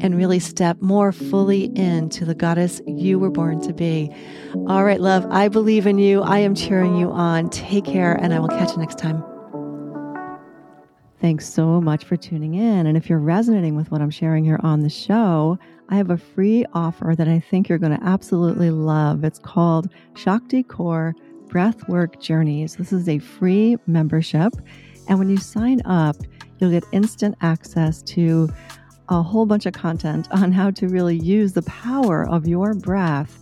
and 0.00 0.16
really 0.16 0.38
step 0.38 0.80
more 0.80 1.12
fully 1.12 1.64
into 1.76 2.24
the 2.24 2.34
goddess 2.34 2.80
you 2.86 3.18
were 3.18 3.30
born 3.30 3.60
to 3.60 3.74
be. 3.74 4.10
All 4.66 4.82
right, 4.82 5.00
love, 5.00 5.26
I 5.30 5.48
believe 5.48 5.86
in 5.86 5.98
you. 5.98 6.22
I 6.22 6.38
am 6.38 6.54
cheering 6.54 6.96
you 6.96 7.10
on. 7.10 7.50
Take 7.50 7.84
care, 7.84 8.14
and 8.14 8.32
I 8.32 8.38
will 8.40 8.48
catch 8.48 8.70
you 8.70 8.78
next 8.78 8.96
time. 8.96 9.22
Thanks 11.20 11.46
so 11.46 11.82
much 11.82 12.04
for 12.04 12.16
tuning 12.16 12.54
in. 12.54 12.86
And 12.86 12.96
if 12.96 13.10
you're 13.10 13.18
resonating 13.18 13.76
with 13.76 13.90
what 13.90 14.00
I'm 14.00 14.10
sharing 14.10 14.44
here 14.44 14.60
on 14.62 14.80
the 14.80 14.88
show, 14.88 15.58
I 15.90 15.96
have 15.96 16.10
a 16.10 16.16
free 16.16 16.64
offer 16.72 17.14
that 17.14 17.28
I 17.28 17.40
think 17.40 17.68
you're 17.68 17.78
going 17.78 17.96
to 17.96 18.04
absolutely 18.04 18.70
love. 18.70 19.22
It's 19.22 19.38
called 19.38 19.92
Shakti 20.14 20.62
Core 20.62 21.14
Breathwork 21.48 22.20
Journeys. 22.20 22.76
This 22.76 22.92
is 22.92 23.08
a 23.08 23.18
free 23.18 23.76
membership. 23.86 24.54
And 25.08 25.18
when 25.18 25.28
you 25.28 25.38
sign 25.38 25.80
up, 25.84 26.16
you'll 26.58 26.70
get 26.70 26.84
instant 26.92 27.36
access 27.40 28.02
to 28.02 28.48
a 29.08 29.22
whole 29.22 29.46
bunch 29.46 29.66
of 29.66 29.72
content 29.72 30.28
on 30.32 30.52
how 30.52 30.70
to 30.72 30.88
really 30.88 31.16
use 31.16 31.52
the 31.52 31.62
power 31.62 32.28
of 32.28 32.46
your 32.46 32.74
breath 32.74 33.38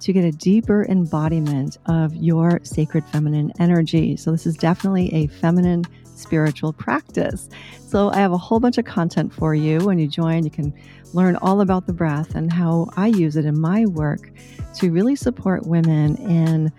to 0.00 0.12
get 0.12 0.24
a 0.24 0.30
deeper 0.30 0.84
embodiment 0.88 1.78
of 1.86 2.14
your 2.14 2.60
sacred 2.62 3.04
feminine 3.06 3.52
energy. 3.58 4.16
So, 4.16 4.30
this 4.30 4.46
is 4.46 4.56
definitely 4.56 5.12
a 5.14 5.26
feminine 5.26 5.84
spiritual 6.04 6.72
practice. 6.72 7.48
So, 7.80 8.10
I 8.10 8.16
have 8.16 8.32
a 8.32 8.38
whole 8.38 8.60
bunch 8.60 8.78
of 8.78 8.84
content 8.84 9.32
for 9.32 9.54
you. 9.54 9.78
When 9.80 9.98
you 9.98 10.06
join, 10.06 10.44
you 10.44 10.50
can 10.50 10.72
learn 11.14 11.36
all 11.36 11.60
about 11.60 11.86
the 11.86 11.92
breath 11.92 12.34
and 12.34 12.52
how 12.52 12.88
I 12.96 13.06
use 13.06 13.36
it 13.36 13.46
in 13.46 13.58
my 13.58 13.86
work 13.86 14.30
to 14.74 14.92
really 14.92 15.16
support 15.16 15.66
women 15.66 16.16
in 16.16 16.70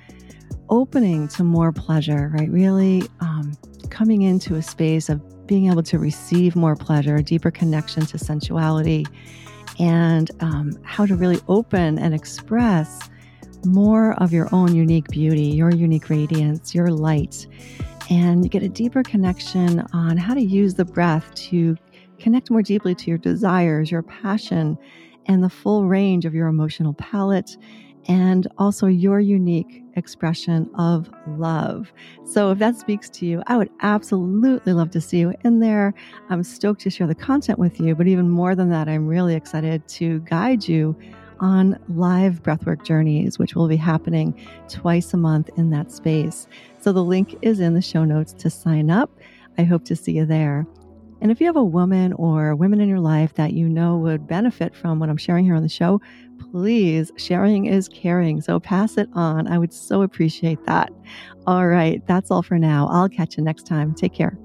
opening 0.69 1.27
to 1.29 1.43
more 1.43 1.71
pleasure, 1.71 2.31
right? 2.33 2.49
Really 2.49 3.03
um, 3.19 3.57
coming 3.89 4.21
into 4.21 4.55
a 4.55 4.61
space 4.61 5.09
of 5.09 5.21
being 5.47 5.71
able 5.71 5.83
to 5.83 5.97
receive 5.97 6.55
more 6.55 6.75
pleasure, 6.75 7.15
a 7.15 7.23
deeper 7.23 7.51
connection 7.51 8.05
to 8.05 8.17
sensuality, 8.17 9.05
and 9.79 10.31
um, 10.41 10.77
how 10.83 11.05
to 11.05 11.15
really 11.15 11.39
open 11.47 11.97
and 11.99 12.13
express 12.13 13.09
more 13.65 14.13
of 14.21 14.33
your 14.33 14.49
own 14.53 14.75
unique 14.75 15.07
beauty, 15.07 15.47
your 15.47 15.71
unique 15.71 16.09
radiance, 16.09 16.75
your 16.75 16.89
light 16.89 17.47
and 18.09 18.43
you 18.43 18.49
get 18.49 18.63
a 18.63 18.69
deeper 18.69 19.03
connection 19.03 19.85
on 19.93 20.17
how 20.17 20.33
to 20.33 20.41
use 20.41 20.75
the 20.75 20.85
breath 20.85 21.33
to 21.35 21.75
connect 22.19 22.49
more 22.49 22.61
deeply 22.61 22.95
to 22.95 23.09
your 23.09 23.17
desires, 23.17 23.91
your 23.91 24.01
passion, 24.01 24.77
and 25.25 25.43
the 25.43 25.49
full 25.49 25.85
range 25.85 26.25
of 26.25 26.33
your 26.33 26.47
emotional 26.47 26.93
palette, 26.93 27.57
and 28.07 28.47
also 28.57 28.87
your 28.87 29.19
unique 29.19 29.83
expression 29.95 30.69
of 30.75 31.09
love. 31.27 31.91
So, 32.25 32.51
if 32.51 32.59
that 32.59 32.77
speaks 32.77 33.09
to 33.11 33.25
you, 33.25 33.43
I 33.47 33.57
would 33.57 33.69
absolutely 33.81 34.73
love 34.73 34.91
to 34.91 35.01
see 35.01 35.19
you 35.19 35.33
in 35.43 35.59
there. 35.59 35.93
I'm 36.29 36.43
stoked 36.43 36.81
to 36.81 36.89
share 36.89 37.07
the 37.07 37.15
content 37.15 37.59
with 37.59 37.79
you, 37.79 37.95
but 37.95 38.07
even 38.07 38.29
more 38.29 38.55
than 38.55 38.69
that, 38.69 38.87
I'm 38.87 39.07
really 39.07 39.35
excited 39.35 39.87
to 39.89 40.19
guide 40.21 40.67
you 40.67 40.95
on 41.39 41.77
live 41.89 42.41
breathwork 42.41 42.83
journeys, 42.83 43.37
which 43.37 43.55
will 43.55 43.67
be 43.67 43.77
happening 43.77 44.33
twice 44.69 45.13
a 45.13 45.17
month 45.17 45.49
in 45.57 45.69
that 45.71 45.91
space. 45.91 46.47
So 46.79 46.91
the 46.91 47.03
link 47.03 47.35
is 47.41 47.59
in 47.59 47.73
the 47.73 47.81
show 47.81 48.03
notes 48.05 48.33
to 48.33 48.49
sign 48.49 48.89
up. 48.89 49.11
I 49.57 49.63
hope 49.63 49.85
to 49.85 49.95
see 49.95 50.13
you 50.13 50.25
there. 50.25 50.65
And 51.19 51.31
if 51.31 51.39
you 51.39 51.47
have 51.47 51.55
a 51.55 51.63
woman 51.63 52.13
or 52.13 52.55
women 52.55 52.79
in 52.79 52.87
your 52.87 52.99
life 52.99 53.33
that 53.35 53.53
you 53.53 53.67
know 53.67 53.97
would 53.97 54.27
benefit 54.27 54.75
from 54.75 54.99
what 54.99 55.09
I'm 55.09 55.17
sharing 55.17 55.45
here 55.45 55.55
on 55.55 55.63
the 55.63 55.69
show, 55.69 55.99
please, 56.51 57.11
sharing 57.17 57.65
is 57.65 57.87
caring. 57.87 58.41
So 58.41 58.59
pass 58.59 58.97
it 58.97 59.09
on. 59.13 59.47
I 59.47 59.57
would 59.57 59.73
so 59.73 60.01
appreciate 60.01 60.63
that. 60.65 60.91
All 61.45 61.67
right, 61.67 62.05
that's 62.07 62.31
all 62.31 62.43
for 62.43 62.57
now. 62.59 62.87
I'll 62.91 63.09
catch 63.09 63.37
you 63.37 63.43
next 63.43 63.65
time. 63.65 63.93
Take 63.93 64.13
care. 64.13 64.37